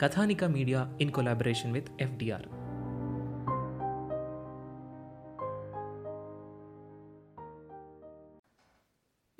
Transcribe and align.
Kathanika 0.00 0.44
media 0.44 0.98
in 1.00 1.10
collaboration 1.10 1.72
with 1.72 1.88
FDR. 2.00 2.46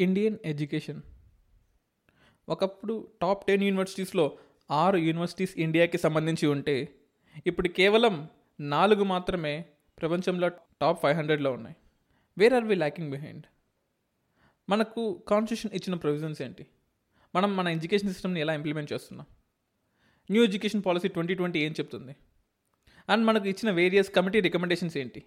Indian 0.02 0.36
education. 0.44 1.02
ఒకప్పుడు 2.48 3.08
top 3.22 3.46
ten 3.46 3.62
యూనివర్సిటీస్లో 3.62 4.38
ఆరు 4.70 4.96
universities 4.96 5.58
ఇండియాకి 5.58 5.98
సంబంధించి 5.98 6.46
ఉంటే 6.46 6.94
ఇప్పుడు 7.46 7.68
కేవలం 7.68 8.28
నాలుగు 8.60 9.04
మాత్రమే 9.04 9.64
ప్రపంచంలో 10.00 10.48
టాప్ 10.48 11.02
ఫైవ్ 11.02 11.16
హండ్రెడ్లో 11.16 11.52
ఉన్నాయి. 11.52 11.76
Where 12.38 12.54
are 12.54 12.64
we 12.64 12.74
lacking 12.74 13.10
behind 13.10 13.44
మనకు 14.68 15.24
కాన్స్టిట్యూషన్ 15.28 15.76
ఇచ్చిన 15.76 15.96
ప్రొవిజన్స్ 15.96 16.42
ఏంటి? 16.42 16.66
మనం 17.34 17.56
మన 17.56 17.68
ఎడ్యుకేషన్ 17.68 18.08
సిస్టమ్ని 18.08 18.40
ఎలా 18.40 18.54
ఇంప్లిమెంట్ 18.54 18.92
చేస్తున్నాం? 18.92 19.26
New 20.30 20.44
education 20.44 20.82
policy 20.86 21.08
twenty 21.08 21.34
twenty 21.34 21.58
ఏం 21.58 21.72
చెప్తుంది? 21.72 22.16
అండ్ 23.08 23.26
మనకు 23.26 23.48
ఇచ్చిన 23.48 23.70
వేరియస్ 23.70 24.14
కమిటీ 24.16 24.40
రికమెండేషన్స్ 24.40 24.96
ఏంటి? 24.96 25.22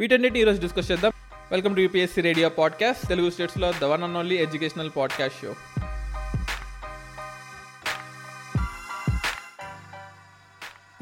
వీటన్నిటి 0.00 0.40
ఈరోజు 0.40 0.60
డిస్కస్ 0.60 0.90
చేద్దాం. 0.90 1.12
Welcome 1.50 1.76
to 1.76 1.80
UPSC 1.80 2.20
radio 2.20 2.48
podcast 2.48 3.08
Telugu 3.08 3.30
స్టేట్స్లో 3.30 3.72
the 3.72 3.84
one 3.84 4.02
and 4.02 4.18
only 4.18 4.36
educational 4.36 4.90
podcast 4.96 5.40
show 5.40 5.54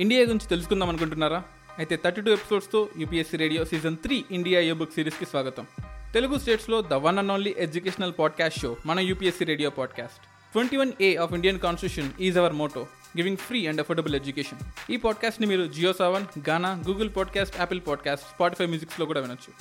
India 0.00 0.20
గురించి 0.20 0.46
తెలుసుకుందాం 0.46 0.88
అనుకుంటున్నారా? 0.88 1.42
అయితే 1.78 1.96
thirty 1.96 2.20
two 2.20 2.30
ఎపిసోడ్స్తో 2.30 2.88
UPSC 2.98 3.36
radio 3.36 3.64
season 3.64 3.96
three 3.96 4.24
India 4.30 4.60
a 4.60 4.72
book 4.72 4.92
సిరీస్కి 4.92 5.26
స్వాగతం. 5.26 5.66
తెలుగు 6.14 6.38
స్టేట్స్లో 6.38 6.82
the 6.82 6.92
one 6.92 7.18
and 7.18 7.32
only 7.32 7.54
educational 7.58 8.12
podcast 8.18 8.60
show 8.60 8.76
మన 8.86 9.00
UPSC 9.00 9.44
radio 9.44 9.70
podcast 9.70 10.35
twenty 10.56 10.76
one 10.76 10.92
A 11.00 11.16
of 11.16 11.32
Indian 11.32 11.58
constitution 11.58 12.12
is 12.20 12.38
our 12.38 12.52
motto 12.52 12.80
giving 13.18 13.36
free 13.36 13.66
and 13.66 13.80
affordable 13.80 14.14
education 14.14 14.92
ఈ 14.92 14.96
పాడ్కాస్ట్ని 14.96 15.46
మీరు 15.46 15.66
JioSaavn 15.92 16.48
Gaana 16.48 16.82
Google 16.88 17.10
podcast 17.16 17.56
Apple 17.58 17.80
podcast 17.88 18.26
Spotify 18.26 18.66
మ్యూజిక్స్లో 18.66 19.06
కూడా 19.06 19.20
వినొచ్చు. 19.20 19.52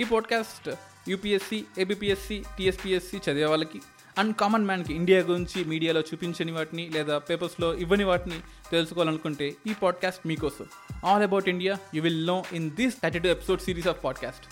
ఈ 0.00 0.04
podcast 0.04 0.70
UPSC 1.08 1.64
ABPSC 1.78 2.44
TSPSC 2.58 3.16
చదివే 3.16 3.44
వాళ్ళకి 3.44 3.80
and 4.18 4.36
common 4.36 4.64
మ్యాన్కి 4.64 4.94
India 4.94 5.20
గురించి 5.20 5.64
మీడియాలో 5.64 6.00
చూపించని 6.00 6.52
వాటిని 6.52 6.88
లేదా 6.88 7.18
పేపర్స్లో 7.18 7.74
ఇవ్వని 7.74 8.04
వాటిని 8.04 8.40
తెలుసుకోవాలనుకుంటే 8.70 9.54
ఈ 9.66 9.74
పాడ్కాస్ట్ 9.82 10.26
మీకోసం. 10.26 10.66
All 11.04 11.22
about 11.22 11.48
India 11.48 11.78
you 11.94 12.02
will 12.02 12.26
know 12.26 12.44
in 12.52 12.70
this 12.70 12.94
thirty 13.02 13.18
two 13.18 13.28
episode 13.28 13.60
series 13.60 13.88
of 13.88 14.04
podcast 14.04 14.46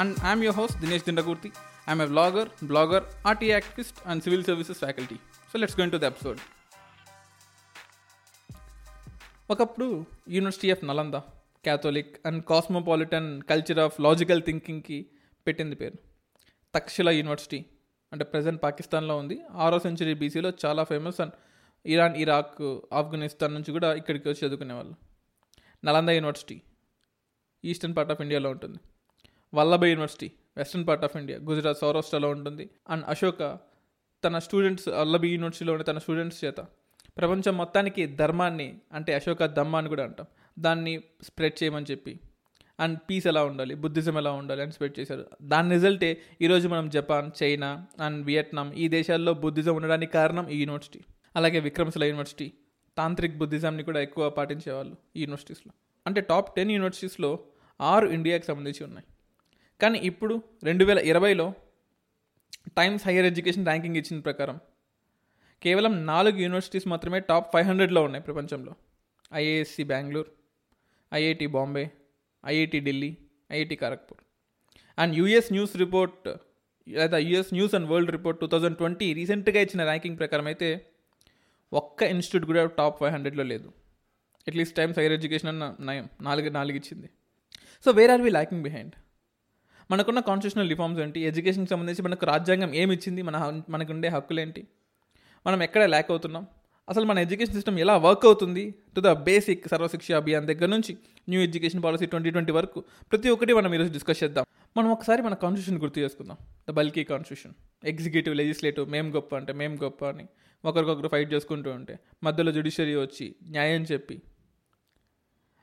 and 0.00 0.16
I'm 0.24 0.44
your 0.44 0.56
host 0.56 0.76
Dinesh 0.76 1.02
Dindakurthi 1.02 1.52
I'm 1.88 2.02
a 2.02 2.06
blogger 2.06 2.48
blogger 2.64 3.04
RTI 3.26 3.50
activist 3.50 3.98
and 4.06 4.22
civil 4.22 4.44
services 4.44 4.78
faculty 4.78 5.14
so 5.52 5.58
let's 5.58 5.76
going 5.80 5.92
to 5.92 5.96
the 5.96 6.04
episode 6.04 6.40
ఒకప్పుడు 9.50 10.06
university 10.28 10.70
of 10.70 10.84
Nalanda 10.84 11.14
catholic 11.64 12.26
and 12.26 12.44
cosmopolitan 12.44 13.42
culture 13.42 13.78
of 13.78 14.00
logical 14.00 14.42
థింకింగ్కి 14.42 15.06
పెట్టింది 15.46 15.74
పేరు. 15.74 15.98
Takshila 16.74 17.08
university 17.10 17.64
అంటే 18.12 18.24
present 18.24 18.62
పాకిస్తాన్లో 18.62 19.16
ఉంది. 19.16 19.40
ఆరో 19.52 19.78
century 19.78 20.14
బీసీలో 20.14 20.52
చాలా 20.64 20.84
famous 20.84 21.20
and 21.20 21.32
Iran 21.86 22.16
Iraq 22.16 22.78
Afghanistan 22.92 23.54
నుంచి 23.54 23.72
కూడా 23.72 23.94
ఇక్కడికి 23.94 24.28
వచ్చి 24.28 24.46
చదువుకునేవాళ్ళు. 24.46 24.94
Nalanda 25.84 26.08
university 26.08 26.60
eastern 27.64 27.96
part 27.96 28.12
of 28.12 28.20
ఇండియాలో 28.20 28.50
ఉంటుంది. 28.50 28.78
Vallabha 29.54 29.84
university 29.84 30.32
western 30.58 30.86
part 30.86 31.04
of 31.04 31.16
India. 31.16 31.38
Gujarat 31.42 31.78
సౌరాష్ట్రలో 31.78 32.28
ఉంటుంది. 32.28 32.70
అండ్ 32.88 33.04
అశోక 33.08 33.58
తన 34.24 34.38
స్టూడెంట్స్ 34.38 34.88
వల్లభ 34.88 35.24
యూనివర్సిటీలో 35.24 35.82
తన 35.82 35.98
స్టూడెంట్స్ 35.98 36.44
చేత 36.44 36.54
ప్రపంచం 37.16 37.56
మొత్తానికి 37.56 38.06
ధర్మాన్ని 38.06 38.78
అంటే 38.92 39.14
అశోక 39.14 39.44
ధమ్మ 39.44 39.76
అని 39.76 39.88
కూడా 39.88 40.04
అంటాం. 40.04 40.26
దాన్ని 40.58 41.00
స్ప్రెడ్ 41.22 41.62
చేయమని 41.62 41.86
చెప్పి. 41.90 42.20
అండ్ 42.80 42.98
పీస్ 43.10 43.26
ఎలా 43.26 43.44
ఉండాలి? 43.44 43.74
బుద్ధిజం 43.74 44.18
ఎలా 44.18 44.30
ఉండాలి? 44.32 44.62
అని 44.62 44.72
స్ప్రెడ్ 44.72 45.00
చేశారు. 45.00 45.26
దాని 45.42 45.70
రిజల్టే 45.70 46.22
ఈరోజు 46.42 46.68
మనం 46.68 46.88
జపాన్ 46.88 47.30
చైనా 47.42 47.86
అండ్ 48.00 48.26
వియట్నాం 48.26 48.72
ఈ 48.72 48.88
దేశాల్లో 48.88 49.34
బుద్ధిజం 49.34 49.76
ఉండడానికి 49.76 50.12
కారణం 50.12 50.48
ఈ 50.48 50.60
యూనివర్సిటీ. 50.60 51.00
అలాగే 51.36 51.60
విక్రమశిల 51.60 52.04
యూనివర్సిటీ 52.04 52.52
తాంత్రిక్ 52.96 53.38
బుద్ధిజంని 53.38 53.82
కూడా 53.82 54.00
ఎక్కువ 54.00 54.30
పాటించేవాళ్ళు 54.30 54.96
ఈ 55.16 55.20
యూనివర్సిటీస్లో. 55.20 55.72
అంటే 56.06 56.20
టాప్ 56.20 56.54
టెన్ 56.54 56.70
యూనివర్సిటీస్లో 56.70 57.38
ఆరు 57.80 58.06
ఇండియాకి 58.06 58.46
సంబంధించి 58.46 58.84
ఉన్నాయి. 58.84 59.06
కానీ 59.80 59.98
ఇప్పుడు 59.98 60.34
రెండు 60.68 60.84
వేల 60.84 60.98
ఇరవైలో 61.10 61.46
టైమ్స్ 62.78 63.04
హైయర్ 63.08 63.26
ఎడ్యుకేషన్ 63.26 63.66
ర్యాంకింగ్ 63.66 63.96
ఇచ్చిన 63.96 64.20
ప్రకారం 64.20 64.56
కేవలం 65.62 66.06
నాలుగు 66.06 66.38
యూనివర్సిటీస్ 66.44 66.86
మాత్రమే 66.92 67.20
టాప్ 67.20 67.48
ఫైవ్ 67.52 67.66
హండ్రెడ్లో 67.66 68.02
ఉన్నాయి 68.02 68.24
ప్రపంచంలో. 68.24 68.72
IISc 69.34 69.84
Bengaluru 69.92 70.30
IIT 71.12 71.46
Bombay 71.46 71.84
IIT 72.46 72.80
Delhi 72.80 73.10
IIT 73.52 73.76
Kharagpur 73.76 74.20
and 74.98 75.14
US 75.18 75.50
news 75.52 75.74
report 75.76 76.28
లేదా 76.86 77.18
US 77.28 77.52
news 77.54 77.74
and 77.74 77.88
world 77.92 78.10
report 78.16 78.38
two 78.40 78.46
thousand 78.46 78.76
twenty 78.76 79.08
రీసెంట్గా 79.18 79.60
ఇచ్చిన 79.60 79.82
ర్యాంకింగ్ 79.82 80.18
ప్రకారం 80.18 80.46
అయితే 80.46 80.68
ఒక్క 81.72 82.02
ఇన్స్టిట్యూట్ 82.14 82.46
కూడా 82.50 82.62
టాప్ 82.66 82.96
ఫైవ్ 83.00 83.12
హండ్రెడ్లో 83.12 83.44
లేదు. 83.52 83.68
అట్లీస్ట్ 84.48 84.76
టైమ్స్ 84.76 84.98
హైయర్ 84.98 85.12
ఎడ్యుకేషన్ 85.12 85.50
అన్న 85.52 85.64
నయం 85.80 86.08
నాలుగు 86.28 86.50
నాలుగు 86.50 86.76
ఇచ్చింది. 86.76 87.08
So 87.84 87.90
where 87.90 88.10
are 88.10 88.22
we 88.26 88.30
lacking 88.30 88.62
behind? 88.62 88.94
మనకున్న 89.90 90.20
కాన్స్టిట్యూషనల్ 90.20 90.70
రిఫార్మ్స్ 90.70 91.00
ఏంటి? 91.00 91.20
ఎడ్యుకేషన్కి 91.20 91.70
సంబంధించి 91.70 92.02
మనకు 92.02 92.26
రాజ్యాంగం 92.26 92.74
ఏమి 92.74 92.94
ఇచ్చింది? 92.94 93.22
మన 93.22 93.62
మనకు 93.68 93.92
ఉండే 93.92 94.08
హక్కులు 94.08 94.40
ఏంటి 94.40 94.66
మనం 95.46 95.62
ఎక్కడ 95.62 95.82
ల్యాక్ 95.84 96.10
అవుతున్నాం? 96.10 96.46
అసలు 96.88 97.04
మన 97.04 97.18
ఎడ్యుకేషన్ 97.18 97.54
సిస్టమ్ 97.54 97.78
ఎలా 97.78 97.96
వర్క్ 97.96 98.26
అవుతుంది? 98.26 98.74
To 98.96 99.00
the 99.00 99.12
basic 99.12 99.68
Sarva Shiksha 99.68 100.12
Abhiyan 100.12 100.46
దగ్గర 100.46 100.66
నుంచి 100.66 100.96
new 101.28 101.40
education 101.40 101.82
policy 101.82 102.06
twenty 102.06 102.30
twenty 102.30 102.52
వరకు 102.52 102.84
ప్రతి 103.10 103.28
ఒక్కటి 103.28 103.52
మనం 103.54 103.74
ఈరోజు 103.74 103.92
డిస్కస్ 103.92 104.24
చేద్దాం. 104.24 104.44
మనం 104.76 104.90
ఒకసారి 104.90 105.22
మన 105.22 105.34
కాన్స్టిట్యూషన్ 105.34 105.82
గుర్తు 105.82 106.00
చేసుకుందాం. 106.00 106.36
The 106.68 106.70
bulky 106.70 107.04
constitution 107.04 107.88
executive 107.88 108.36
legislative 108.36 108.90
మేం 108.90 109.14
గొప్ప 109.14 109.36
అంటే 109.36 109.52
మేం 109.52 109.78
గొప్ప 109.82 110.04
అని. 110.04 110.26
ఒకరికొకరు 110.64 111.08
ఫైట్ 111.08 111.32
చేసుకుంటూ 111.34 111.70
ఉంటే 111.70 111.98
మధ్యలో 112.24 112.52
జుడిషియరీ 112.52 112.94
వచ్చి 112.96 113.34
న్యాయం 113.48 113.82
చెప్పి. 113.82 114.22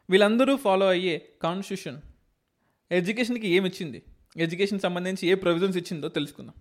వీళ్ళందరూ 0.10 0.56
ఫాలో 0.56 0.90
అయ్యే 0.90 1.16
కాన్స్టిట్యూషన్ 1.44 2.02
ఎడ్యుకేషన్కి 2.92 3.48
ఏమి 3.48 3.70
ఇచ్చింది? 3.70 4.02
ఎడ్యుకేషన్ 4.38 4.80
సంబంధించి 4.80 5.28
ఏ 5.28 5.34
ప్రొవిజన్స్ 5.34 5.78
ఇచ్చిందో 5.78 6.08
తెలుసుకుందాం. 6.08 6.54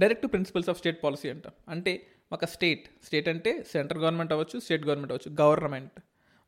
Direct 0.00 0.26
principles 0.26 0.68
of 0.68 0.78
state 0.78 1.02
policy 1.02 1.30
అంట. 1.30 1.42
అంటే 1.68 2.06
ఒక 2.32 2.44
స్టేట్ 2.44 2.88
స్టేట్ 3.04 3.28
అంటే 3.28 3.64
సెంట్రల్ 3.72 4.02
గవర్నమెంట్ 4.02 4.32
అవ్వచ్చు 4.32 4.60
స్టేట్ 4.60 4.86
గవర్నమెంట్ 4.86 5.12
అవ్వచ్చు 5.12 5.36
గవర్నమెంట్ 5.40 5.92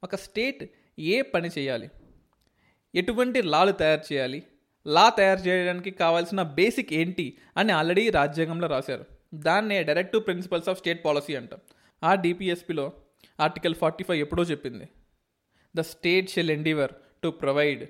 ఒక 0.05 0.17
స్టేట్ 0.17 0.70
ఏ 0.99 1.23
పని 1.23 1.49
చేయాలి? 1.58 1.90
ఎటువంటి 2.94 3.43
లాలు 3.43 3.73
తయారు 3.73 4.12
చేయాలి? 4.12 4.43
లా 4.87 5.08
తయారు 5.08 5.40
చేయడానికి 5.40 5.90
కావాల్సిన 5.90 6.43
బేసిక్ 6.43 6.93
ఏంటి 6.93 7.37
అని 7.56 7.72
ఆల్రెడీ 7.72 8.11
రాజ్యాంగంలో 8.11 8.69
రాశారు. 8.69 9.05
దాన్నే 9.34 9.82
direct 9.82 10.17
principles 10.17 10.69
of 10.69 10.79
state 10.79 11.05
policy 11.05 11.34
అంటాం. 11.34 11.61
ఆ 12.05 12.14
డిపిఎస్పిలో 12.14 12.93
ఆర్టికల్ 13.40 13.75
ఫార్టీ 13.75 14.05
ఫైవ్ 14.05 14.20
ఎప్పుడో 14.20 14.43
చెప్పింది. 14.43 14.88
The 15.76 15.81
state 15.81 16.31
shall 16.31 16.50
endeavour 16.50 16.90
to 17.22 17.29
provide 17.29 17.88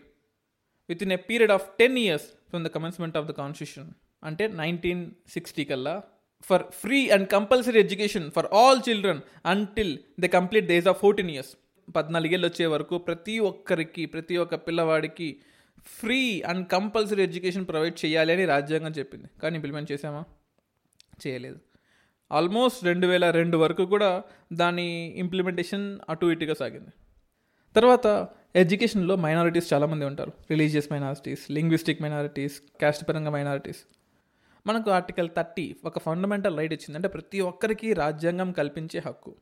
within 1.03 1.13
a 1.13 1.17
period 1.17 1.53
of 1.53 1.69
ten 1.79 1.99
years 1.99 2.27
from 2.51 2.65
the 2.65 2.69
commencement 2.69 3.17
of 3.17 3.27
the 3.27 3.31
constitution 3.31 3.91
అంటే 4.25 4.47
నైన్టీన్ 4.49 5.11
సిక్స్టీ 5.29 5.65
కల్లా 5.65 6.03
for 6.43 6.63
free 6.73 7.11
and 7.11 7.29
compulsory 7.29 7.79
education 7.81 8.31
for 8.31 8.47
all 8.53 8.81
children 8.89 9.21
until 9.47 9.99
they 10.21 10.29
complete 10.29 10.67
days 10.67 10.89
of 10.89 11.01
fourteen 11.01 11.31
years 11.31 11.53
పద్నాలుగేళ్ళు 11.95 12.47
వచ్చే 12.47 12.67
వరకు 12.67 12.99
ప్రతి 12.99 13.39
ఒక్కరికి 13.39 14.07
ప్రతి 14.07 14.37
ఒక్క 14.37 14.55
పిల్లవాడికి 14.55 15.29
free 15.87 16.43
and 16.43 16.69
compulsory 16.69 17.23
education 17.23 17.67
provide 17.67 18.05
చేయాలి 18.05 18.33
అని 18.33 18.45
రాజ్యాంగం 18.45 18.91
చెప్పింది. 18.91 19.29
కానీ 19.43 19.55
ఇంప్లిమెంట్ 19.57 19.93
చేసామా 19.93 20.25
చేయలేదు. 21.27 21.59
ఆల్మోస్ట్ 22.33 22.85
రెండు 22.85 23.07
వేల 23.07 23.31
రెండు 23.31 23.57
వరకు 23.57 23.85
కూడా 23.85 24.23
దాని 24.53 24.87
ఇంప్లిమెంటేషన్ 25.17 25.99
అటు 26.09 26.27
ఇటుగా 26.27 26.55
సాగింది. 26.55 26.93
తర్వాత 27.77 28.07
ఎడ్యుకేషన్లో 28.61 29.17
మైనారిటీస్ 29.17 29.67
చాలామంది 29.73 30.05
ఉంటారు. 30.05 30.33
Religious 30.51 30.87
minorities 30.93 31.51
linguistic 31.51 32.03
minorities 32.03 32.61
caste 32.61 33.09
పరంగా 33.09 33.31
మైనారిటీస్. 33.31 33.81
మనకు 34.67 34.91
ఆర్టికల్ 34.91 35.29
థర్టీ 35.37 35.77
ఒక 35.85 35.99
ఫండమెంటల్ 35.99 36.57
రైట్ 36.59 36.73
ఇచ్చింది. 36.73 36.97
అంటే 36.99 37.09
ప్రతి 37.09 37.41
ఒక్కరికి 37.41 37.93
రాజ్యాంగం 37.93 38.53
కల్పించే 38.53 39.03
హక్కు. 39.07 39.37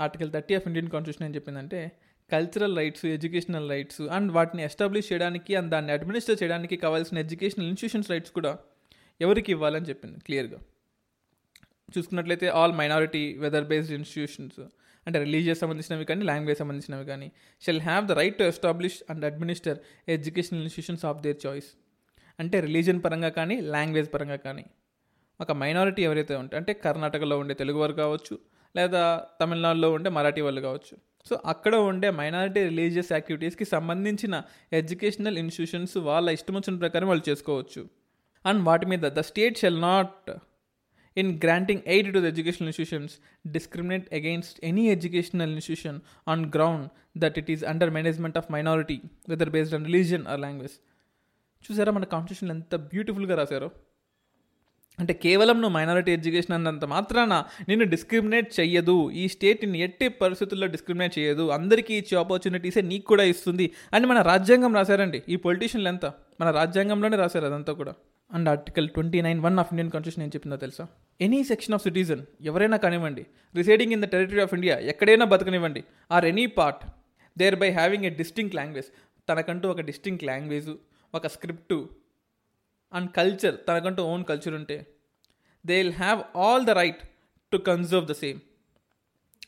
Article 0.00 0.32
thirty 0.32 0.54
of 0.54 0.66
Indian 0.66 0.88
constitution 0.88 1.28
ఏం 1.28 1.34
చెప్పిందంటే 1.34 1.92
cultural 2.32 2.76
rights 2.76 3.06
educational 3.06 3.70
rights 3.70 4.00
and 4.00 4.32
వాటిని 4.32 4.62
ఎస్టాబ్లిష్ 4.62 5.12
చేయడానికి 5.12 5.54
అండ్ 5.54 5.70
దాన్ని 5.70 5.92
అడ్మినిస్టర్ 5.92 6.36
చేయడానికి 6.42 6.76
కావాల్సిన 6.76 7.18
ఎడ్యుకేషనల్ 7.18 7.68
ఇన్స్టిట్యూషన్స్ 7.68 8.10
రైట్స్ 8.10 8.32
కూడా 8.32 8.58
ఎవరికి 9.20 9.52
ఇవ్వాలని 9.52 9.86
చెప్పింది? 9.86 10.20
క్లియర్గా 10.20 10.58
చూసుకున్నట్లయితే 11.98 12.48
all 12.48 12.72
minority 12.72 13.36
whether 13.38 13.64
based 13.64 13.94
institutions 13.94 14.60
అంటే 15.10 15.20
రిలీజియస్ 15.26 15.60
సంబంధించినవి 15.64 16.08
కానీ 16.12 16.24
లాంగ్వేజ్ 16.32 16.58
సంబంధించినవి 16.62 17.06
కానీ 17.12 17.28
shall 17.62 17.82
have 17.88 18.02
the 18.10 18.16
right 18.22 18.36
to 18.40 18.44
establish 18.52 18.98
and 19.12 19.24
administer 19.30 19.78
educational 20.16 20.62
institutions 20.66 21.06
of 21.10 21.20
their 21.26 21.40
choice 21.46 21.70
అంటే 22.38 22.56
రిలీజియన్ 22.66 23.00
పరంగా 23.04 23.30
కానీ 23.38 23.56
లాంగ్వేజ్ 23.74 24.08
పరంగా 24.14 24.36
కానీ. 24.44 24.64
ఒక 25.40 25.52
మైనారిటీ 25.62 26.02
ఎవరైతే 26.08 26.34
ఉంటే 26.42 26.54
అంటే 26.60 26.72
కర్ణాటకలో 26.84 27.36
ఉండే 27.42 27.54
తెలుగు 27.60 27.78
వారు 27.82 27.94
కావచ్చు 28.02 28.34
లేదా 28.74 29.02
తమిళనాడులో 29.40 29.88
ఉండే 29.96 30.10
మరాఠీ 30.16 30.42
వాళ్ళు 30.46 30.60
కావచ్చు. 30.66 30.94
సో 31.28 31.34
అక్కడ 31.52 31.74
ఉండే 31.90 32.08
మైనారిటీ 32.20 32.60
రిలీజియస్ 32.70 33.10
యాక్టివిటీస్కి 33.16 33.66
సంబంధించిన 33.74 34.34
ఎడ్యుకేషనల్ 34.80 35.38
ఇన్స్టిట్యూషన్స్ 35.42 35.96
వాళ్ళ 36.08 36.28
ఇష్టం 36.36 36.54
వచ్చిన 36.58 36.76
ప్రకారం 36.84 37.08
వాళ్ళు 37.12 37.24
చేసుకోవచ్చు. 37.30 37.82
అండ్ 38.44 38.62
వాటి 38.68 38.86
మీద 38.92 39.04
the 39.18 39.22
state 39.30 39.58
shall 39.62 39.80
not 39.90 40.30
in 41.16 41.40
granting 41.44 41.80
aid 41.86 42.14
to 42.14 42.18
the 42.18 42.24
educational 42.24 42.68
institutions 42.68 43.14
discriminate 43.52 44.14
against 44.14 44.64
any 44.64 44.88
educational 44.88 45.52
institution 45.52 46.00
on 46.28 46.46
ground 46.46 46.88
that 47.18 47.38
it 47.38 47.50
is 47.50 47.64
under 47.64 47.90
management 47.90 48.38
of 48.38 48.52
minority 48.52 49.00
whether 49.28 49.50
based 49.50 49.74
on 49.74 49.84
religion 49.84 50.26
or 50.26 50.40
language 50.40 50.72
చూసారా 51.64 51.92
మన 51.92 52.04
constitution 52.04 52.56
ఎంత 52.56 52.74
బ్యూటిఫుల్గా 52.74 53.36
రాశారో? 53.36 53.70
అంటే 54.98 55.12
కేవలం 55.12 55.60
నువ్వు 55.60 55.76
minority 55.76 56.12
education 56.12 56.52
అన్నంత 56.52 56.84
మాత్రాన 56.84 57.44
నిన్ను 57.68 57.86
డిస్క్రిమినేట్ 57.86 58.60
చెయ్యదు. 58.60 59.10
ఈ 59.10 59.28
స్టేట్ 59.28 59.60
నిన్ను 59.60 59.78
ఎట్టి 59.78 60.08
పరిస్థితుల్లో 60.08 60.66
డిస్క్రిమినేట్ 60.66 61.18
చేయదు 61.18 61.48
అందరికీ 61.48 61.94
ఇచ్చే 61.94 62.18
ఆపర్చునిటీసే 62.18 62.80
నీకు 62.80 63.06
కూడా 63.06 63.24
ఇస్తుంది 63.24 63.70
అని 63.92 64.06
మన 64.06 64.22
రాజ్యాంగం 64.22 64.74
రాశారండి. 64.74 65.22
ఈ 65.28 65.36
పొలిటీషియన్లు 65.36 65.88
ఎంత? 65.88 66.06
మన 66.40 66.50
రాజ్యాంగంలోనే 66.50 67.16
రాశారు 67.16 67.44
అదంతా 67.44 67.72
కూడా. 67.72 67.94
And 68.30 68.48
article 68.48 68.88
twenty 68.88 69.20
nine 69.22 69.40
one 69.40 69.56
of 69.58 69.70
Indian 69.72 69.90
constitution 69.90 70.24
ఏం 70.24 70.32
చెప్పిందో 70.34 70.56
తెలుసా? 70.56 70.84
ఎనీ 71.20 71.40
సెక్షన్ 71.44 71.74
ఆఫ్ 71.74 71.82
సిటిజన్ 71.82 72.22
ఎవరైనా 72.42 72.76
కానివ్వండి 72.76 73.22
residing 73.54 73.92
in 73.92 74.02
the 74.02 74.08
territory 74.12 74.40
of 74.40 74.54
India 74.54 74.74
ఎక్కడైనా 74.92 75.24
బతకనివ్వండి 75.24 75.82
or 76.10 76.24
any 76.24 76.46
part 76.58 76.82
there 77.36 77.56
by 77.56 77.70
having 77.70 78.04
a 78.04 78.12
distinct 78.20 78.54
language 78.54 78.88
తనకంటూ 79.28 79.66
ఒక 79.70 79.80
డిస్టింక్ట్ 79.80 80.24
లాంగ్వేజ్ 80.24 80.70
ఒక 81.14 81.26
స్క్రిప్టు 81.26 81.78
అండ్ 82.92 83.10
కల్చర్ 83.12 83.56
తనకంటూ 83.68 84.04
ఓన్ 84.04 84.24
కల్చర్ 84.24 84.54
ఉంటే 84.54 84.76
they 85.64 85.76
will 85.78 85.96
have 85.96 86.20
all 86.36 86.64
the 86.64 86.74
right 86.80 87.02
to 87.52 87.58
conserve 87.66 88.06
the 88.06 88.16
same 88.22 88.40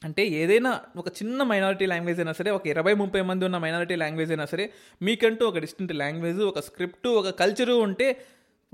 అంటే 0.05 0.23
ఏదైనా 0.39 0.71
ఒక 0.97 1.09
చిన్న 1.19 1.43
మైనారిటీ 1.43 1.87
లాంగ్వేజ్ 1.87 2.21
అయినా 2.21 2.33
సరే 2.33 2.51
ఒక 2.51 2.65
ఇరవై 2.67 2.95
ముప్పై 2.95 3.21
మంది 3.23 3.45
ఉన్న 3.45 3.59
మైనారిటీ 3.59 3.97
లాంగ్వేజ్ 3.97 4.31
అయినా 4.31 4.47
సరే 4.47 4.65
మీకంటూ 5.01 5.43
ఒక 5.49 5.59
డిస్టింక్ట్ 5.59 5.95
లాంగ్వేజ్ 5.97 6.41
ఒక 6.43 6.61
స్క్రిప్ట్ 6.61 7.09
ఒక 7.13 7.31
కల్చరు 7.39 7.75
ఉంటే 7.83 8.07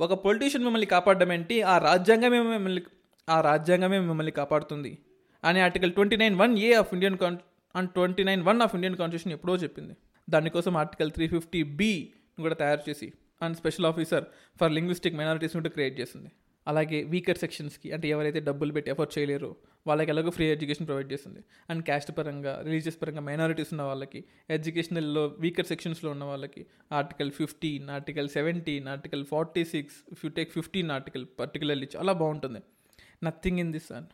ఒక 0.01 0.13
పొలిటీషియన్ 0.13 0.65
మిమ్మల్ని 0.65 0.87
కాపాడడం 0.87 1.33
ఏంటి? 1.33 1.63
ఆ 1.63 1.79
రాజ్యాంగమే 1.79 2.43
మిమ్మల్ని 2.43 2.83
ఆ 3.29 3.41
రాజ్యాంగమే 3.41 3.99
మిమ్మల్ని 3.99 4.33
కాపాడుతుంది. 4.33 4.99
అని 5.45 5.61
article 5.61 5.93
twenty 5.93 6.17
nine 6.17 6.35
one 6.35 6.59
A 6.59 6.73
of 6.73 6.95
Indian 6.95 7.19
con 7.19 7.37
and 7.77 7.91
twenty 7.91 8.25
nine 8.25 8.43
one 8.43 8.63
of 8.63 8.75
Indian 8.75 8.97
constitution 8.97 9.33
ఎప్పుడో 9.33 9.57
చెప్పింది. 9.57 9.97
దానికోసం 10.31 10.77
ఆర్టికల్ 10.77 11.11
త్రీ 11.11 11.29
ఫిఫ్టీ 11.29 11.63
బి 11.63 12.13
కూడా 12.41 12.55
తయారు 12.55 12.91
చేసి 12.91 13.13
and 13.43 13.57
special 13.57 13.87
officer 13.87 14.25
for 14.61 14.73
linguistic 14.73 15.15
minorities 15.15 15.53
కూడా 15.53 15.69
క్రియేట్ 15.69 16.01
చేసింది. 16.01 16.33
అలాగే 16.69 17.03
వీకర్ 17.03 17.39
సెక్షన్స్కి 17.39 17.93
అంటే 17.93 18.09
ఎవరైతే 18.09 18.41
డబ్బులు 18.41 18.73
పెట్టి 18.73 18.91
ఎఫర్ట్ 18.91 19.19
చేయలేరో 19.19 19.57
వాళ్ళకి 19.87 20.11
ఎలాగో 20.11 20.31
ఫ్రీ 20.31 20.47
ఎడ్యుకేషన్ 20.47 20.87
ప్రొవైడ్ 20.87 21.13
చేస్తుంది. 21.13 21.41
అండ్ 21.71 21.85
క్యాస్ట్ 21.85 22.19
పరంగా 22.19 22.63
రిలీజియస్ 22.65 23.03
పరంగా 23.03 23.21
మైనారిటీస్ 23.21 23.69
ఉన్న 23.73 23.83
వాళ్ళకి 23.83 24.25
ఎడ్యుకేషనల్లో 24.51 25.27
వీకర్ 25.27 25.67
సెక్షన్స్లో 25.67 26.11
ఉన్న 26.11 26.25
వాళ్ళకి 26.25 26.67
article 26.93 27.31
fifteen 27.31 27.91
article 27.91 28.29
seventeen 28.29 28.89
article 28.89 29.25
forty 29.25 29.65
six 29.65 29.97
if 30.13 30.21
you 30.25 30.31
take 30.31 30.53
fifteen 30.53 30.91
article 30.91 31.27
particularly 31.41 31.89
చాలా 31.97 32.13
బాగుంటుంది. 32.13 32.59
నథింగ్ 33.25 33.59
ఇన్ 33.59 33.73
దిస్ 33.73 33.93
అండ్ 33.93 34.09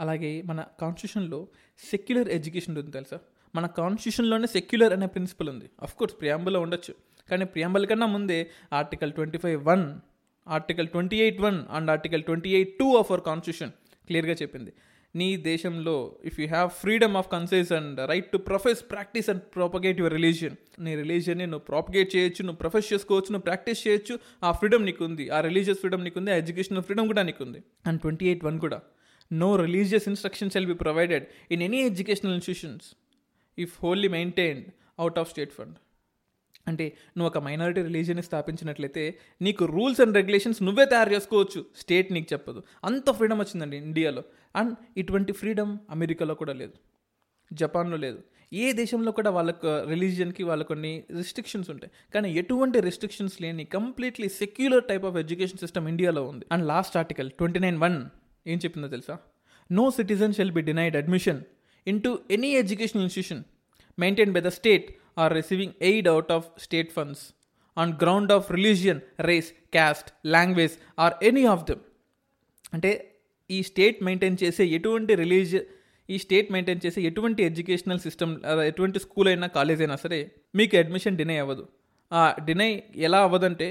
అలాగే 0.00 0.42
మన 0.42 0.64
కాన్స్టిట్యూషన్లో 0.80 1.48
సెక్యులర్ 1.90 2.28
ఎడ్యుకేషన్ 2.28 2.78
ఉంది 2.78 2.90
తెలుసా? 2.90 3.18
మన 3.54 3.66
కాన్స్టిట్యూషన్లోనే 3.66 4.46
సెక్యులర్ 4.46 4.92
అనే 4.92 5.06
ప్రిన్సిపల్ 5.06 5.48
ఉంది. 5.48 5.70
అఫ్ 5.82 5.94
కోర్స్ 5.94 6.16
ప్రియాంబుల్లో 6.20 6.60
ఉండొచ్చు. 6.60 6.94
కానీ 7.30 7.44
ప్రియాంబుల్ 7.44 7.86
కన్నా 7.86 8.06
ముందే 8.06 8.50
article 8.72 9.12
twenty 9.12 9.38
five 9.38 9.66
one 9.66 10.00
article 10.46 10.88
twenty 10.88 11.20
eight 11.20 11.40
one 11.40 11.58
and 11.70 11.90
article 11.90 12.22
twenty 12.22 12.50
eight 12.54 12.78
two 12.78 12.96
of 12.96 13.12
our 13.12 13.20
constitution 13.20 13.72
క్లియర్గా 14.06 14.32
చెప్పింది. 14.32 14.72
నీ 15.14 15.36
దేశంలో 15.36 15.94
if 16.24 16.40
you 16.40 16.46
have 16.48 16.70
freedom 16.70 17.16
of 17.16 17.28
concise 17.30 17.72
and 17.72 18.00
right 18.10 18.32
to 18.32 18.38
profess 18.38 18.90
practice 18.90 19.30
and 19.30 19.40
propagate 19.54 19.98
your 20.00 20.12
religion 20.12 20.56
నీ 20.78 20.96
రిలీజియన్ని 20.96 21.46
నువ్వు 21.46 21.64
propagate 21.66 22.16
చేయొచ్చు 22.16 22.42
నువ్వు 22.42 22.58
profess 22.58 22.92
చేసుకోవచ్చు 22.92 23.26
నువ్వు 23.26 23.44
ప్రాక్టీస్ 23.44 23.86
చేయొచ్చు 23.86 24.18
ఆ 24.42 24.52
ఫ్రీడమ్ 24.52 24.84
నీకు 24.84 25.04
ఉంది 25.04 25.30
ఆ 25.30 25.40
రిలీజియస్ 25.40 25.78
ఫ్రీడమ్ 25.78 26.04
నీకు 26.04 26.18
ఉంది 26.18 26.32
ఆ 26.32 26.34
ఎడ్యుకేషనల్ 26.34 26.82
ఫ్రీడమ్ 26.82 27.08
కూడా 27.08 27.22
నీకు 27.22 27.44
ఉంది 27.44 27.60
అండ్ 27.86 28.00
ట్వంటీ 28.00 28.26
ఎయిట్ 28.26 28.44
వన్ 28.44 28.60
కూడా 28.60 28.80
no 29.32 29.56
religious 29.56 30.08
instruction 30.08 30.50
shall 30.50 30.66
be 30.66 30.74
provided 30.74 31.26
in 31.50 31.62
any 31.62 31.80
educational 31.80 32.34
institutions 32.34 32.86
if 33.58 33.84
wholly 33.84 34.08
maintained 34.08 34.66
out 34.98 35.18
of 35.18 35.30
state 35.30 35.52
fund 35.52 35.76
అంటే 36.70 36.86
నువ్వు 37.18 37.30
ఒక 37.30 37.38
మైనారిటీ 37.44 37.82
రిలీజియన్ని 37.82 38.22
స్థాపించినట్లయితే 38.22 39.04
నీకు 39.42 39.64
రూల్స్ 39.64 40.00
అండ్ 40.00 40.14
రెగ్యులేషన్స్ 40.14 40.62
నువ్వే 40.62 40.84
తయారు 40.84 41.12
చేసుకోవచ్చు. 41.12 41.64
స్టేట్ 41.76 42.12
నీకు 42.12 42.28
చెప్పదు. 42.32 42.62
అంత 42.84 43.10
ఫ్రీడమ్ 43.10 43.40
వచ్చిందండి 43.40 43.76
ఇండియాలో. 43.76 44.22
అండ్ 44.56 44.74
ఇటువంటి 44.96 45.32
ఫ్రీడమ్ 45.32 45.78
అమెరికాలో 45.90 46.34
కూడా 46.34 46.52
లేదు. 46.52 46.72
జపాన్లో 47.52 47.96
లేదు. 47.96 48.20
ఏ 48.52 48.72
దేశంలో 48.72 49.12
కూడా 49.12 49.30
వాళ్ళకు 49.30 49.84
రిలీజియన్కి 49.88 50.42
వాళ్ళ 50.42 50.62
కొన్ని 50.62 51.04
రిస్ట్రిక్షన్స్ 51.16 51.70
ఉంటాయి. 51.70 51.90
కానీ 52.14 52.34
ఎటువంటి 52.34 52.80
రిస్ట్రిక్షన్స్ 52.80 53.42
లేని 53.42 53.64
completely 53.64 54.28
secular 54.28 54.84
type 54.84 55.04
of 55.04 55.16
education 55.16 55.58
system 55.58 55.88
ఇండియాలో 55.88 56.22
ఉంది. 56.28 56.46
And 56.52 56.66
last 56.66 56.96
article 56.96 57.30
twenty 57.30 57.60
nine 57.60 57.78
one 57.78 57.98
ఏం 58.46 58.58
చెప్పిందో 58.64 58.88
తెలుసా? 58.88 59.18
No 59.72 59.90
citizen 59.90 60.34
shall 60.34 60.52
be 60.52 60.60
denied 60.60 60.96
admission 60.96 61.40
into 62.02 62.18
any 62.30 62.48
educational 62.48 63.04
institution 63.04 63.44
maintain 63.98 64.32
by 64.32 64.40
the 64.40 64.48
state 64.58 64.86
or 65.20 65.34
receiving 65.34 65.74
aid 65.82 66.08
out 66.08 66.32
of 66.32 66.46
state 66.58 66.90
funds 66.92 67.22
on 67.76 67.92
ground 68.02 68.32
of 68.32 68.46
religion 68.52 69.00
race 69.20 69.50
caste 69.72 70.08
language 70.26 70.74
or 70.98 71.14
any 71.22 71.44
of 71.44 71.64
them 71.64 71.82
అంటే 72.74 72.90
ఈ 73.50 73.58
state 73.62 73.98
maintain 74.02 74.36
చేసే 74.42 74.64
ఎటువంటి 74.78 75.14
రిలీజియ 75.14 75.60
ఈ 76.10 76.16
state 76.18 76.48
maintain 76.52 76.80
చేసే 76.86 77.00
ఎటువంటి 77.02 77.40
educational 77.42 78.00
system 78.00 78.32
ఎటువంటి 78.62 78.98
school 78.98 79.28
అయినా 79.28 79.46
college 79.56 79.80
అయినా 79.80 79.96
సరే 79.96 80.18
మీకు 80.54 80.76
అడ్మిషన్ 80.76 81.16
డినై 81.16 81.36
అవ్వదు. 81.36 81.64
ఆ 82.12 82.22
డినై 82.44 82.70
ఎలా 82.96 83.18
అవ్వదంటే 83.22 83.68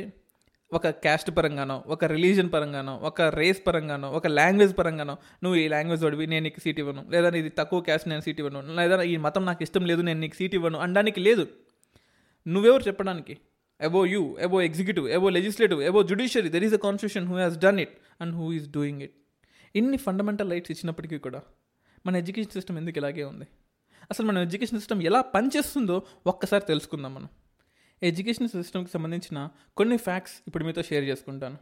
ఒక 0.73 0.88
క్యాస్ట్ 0.89 1.38
పరంగానో 1.38 1.83
ఒక 1.88 2.05
రిలీజన్ 2.05 2.51
పరంగానో 2.53 2.95
ఒక 2.95 3.21
రేస్ 3.21 3.67
పరంగానో 3.67 4.11
ఒక 4.11 4.27
లాంగ్వేజ్ 4.27 4.77
పరంగానో 4.77 5.17
నువ్వు 5.43 5.59
ఈ 5.59 5.67
లాంగ్వేజ్ 5.67 6.03
వాడివి 6.03 6.27
నేను 6.27 6.43
నీకు 6.43 6.59
సీట్ 6.59 6.79
ఇవ్వను. 6.79 7.05
లేదా 7.09 7.29
ఇది 7.29 7.49
తక్కువ 7.49 7.79
క్యాస్ట్ 7.81 8.07
నేను 8.07 8.21
సీట్ 8.21 8.39
ఇవ్వను. 8.39 8.75
లేదా 8.75 9.01
ఈ 9.01 9.17
మతం 9.17 9.45
నాకు 9.45 9.63
ఇష్టం 9.63 9.85
లేదు 9.85 10.01
నేను 10.01 10.19
నీకు 10.19 10.35
సీట్ 10.35 10.55
ఇవ్వను. 10.55 10.79
అనడానికి 10.79 11.19
లేదు. 11.19 11.47
నువ్వెవరు 12.47 12.83
చెప్పడానికి? 12.88 13.38
Above 13.81 14.05
you 14.05 14.38
above 14.43 14.61
executive 14.61 15.11
above 15.11 15.29
legislative 15.29 15.81
above 15.81 16.03
judiciary 16.03 16.49
there 16.49 16.63
is 16.63 16.73
a 16.73 16.77
constitution 16.77 17.27
who 17.29 17.35
has 17.35 17.57
done 17.57 17.79
it 17.79 17.97
and 18.21 18.35
who 18.35 18.53
is 18.53 18.69
doing 18.69 19.01
it 19.01 19.15
ఇన్ని 19.75 19.97
ఫండమెంటల్ 19.97 20.51
రైట్స్ 20.51 20.71
ఇచ్చినప్పటికీ 20.71 21.17
కూడా 21.17 21.41
మన 22.05 22.15
ఎడ్యుకేషన్ 22.15 22.51
సిస్టమ్ 22.51 22.77
ఎందుకు 22.77 22.97
ఇలాగే 22.97 23.23
ఉంది? 23.23 23.47
అసలు 24.11 24.25
మన 24.25 24.38
ఎడ్యుకేషన్ 24.38 24.79
సిస్టమ్ 24.79 25.03
ఎలా 25.03 25.21
పనిచేస్తుందో 25.21 26.01
ఒక్కసారి 26.27 26.63
తెలుసుకుందాం 26.67 27.15
మనం. 27.15 27.29
ఎడ్యుకేషన్ 28.03 28.50
సిస్టమ్కి 28.50 28.91
సంబంధించిన 28.91 29.50
కొన్ని 29.77 29.98
ఫ్యాక్ట్స్ 29.98 30.41
ఇప్పుడు 30.48 30.63
మీతో 30.63 30.82
షేర్ 30.82 31.03
చేసుకుంటాను. 31.03 31.58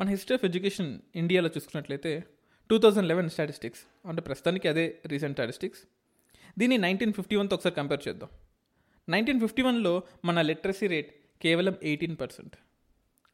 మన 0.00 0.08
హిస్టరీ 0.08 0.34
ఆఫ్ 0.34 0.44
ఎడ్యుకేషన్ 0.44 1.00
ఇండియాలో 1.16 1.48
చూసుకున్నట్లయితే 1.48 2.24
టూ 2.70 2.78
థౌజండ్ 2.78 3.08
లెవెన్ 3.08 3.30
స్టాటిస్టిక్స్ 3.30 4.08
అంటే 4.08 4.22
ప్రస్తుతానికి 4.22 4.68
అదే 4.68 5.00
రీసెంట్ 5.06 5.34
స్టాటిస్టిక్స్. 5.34 5.80
దీన్ని 6.58 6.78
నైన్టీన్ 6.78 7.12
ఫిఫ్టీ 7.12 7.36
వన్తో 7.36 7.56
ఒకసారి 7.56 7.74
కంపేర్ 7.74 8.08
చేద్దాం. 8.08 8.28
నైన్టీన్ 9.08 9.40
ఫిఫ్టీ 9.40 9.62
వన్లో 9.62 10.02
మన 10.24 10.42
లిటరసీ 10.42 10.86
రేట్ 10.86 11.14
కేవలం 11.42 11.74
eighteen 11.82 12.16
percent. 12.20 12.56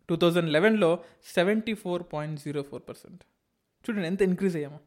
two 0.09 0.17
thousand 0.17 0.51
లెవెన్లో 0.51 1.05
seventy 1.35 1.75
four 1.75 2.03
point 2.13 2.41
zero 2.41 2.63
four 2.63 2.83
percent. 2.89 3.23
చూడండి 3.91 4.07
ఎంత 4.07 4.23
ఇంక్రీజ్ 4.23 4.57
అయ్యామో. 4.57 4.81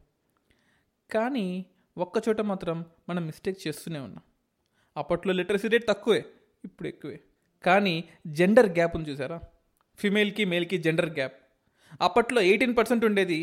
కానీ 1.10 1.66
ఒక్క 1.98 2.28
చోట 2.28 2.40
మాత్రం 2.40 2.84
మనం 3.08 3.26
మిస్టేక్ 3.26 3.68
చేస్తూనే 3.68 3.98
ఉన్నాం. 3.98 4.22
అప్పట్లో 4.96 5.32
లిటరసీ 5.32 5.68
రేట్ 5.68 5.86
తక్కువే. 5.86 6.24
ఇప్పుడు 6.66 6.88
ఎక్కువే. 6.88 7.18
కానీ 7.66 7.94
జెండర్ 8.38 8.70
గ్యాప్ 8.78 8.96
ఉంది 8.96 9.10
చూసారా? 9.10 9.38
ఫిమేల్కి 9.98 10.44
మేల్కి 10.44 10.78
జెండర్ 10.86 11.10
గ్యాప్ 11.18 11.36
అప్పట్లో 12.00 12.40
ఎయిటీన్ 12.50 12.74
పర్సెంట్ 12.78 13.04
ఉండేది 13.04 13.38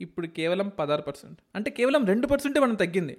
ఇప్పుడు 0.00 0.26
కేవలం 0.38 0.68
పదహారు 0.78 1.02
పర్సెంట్ 1.02 1.38
అంటే 1.54 1.70
కేవలం 1.70 2.02
రెండు 2.06 2.26
పర్సెంటే 2.32 2.58
మనం 2.60 2.76
తగ్గింది. 2.82 3.16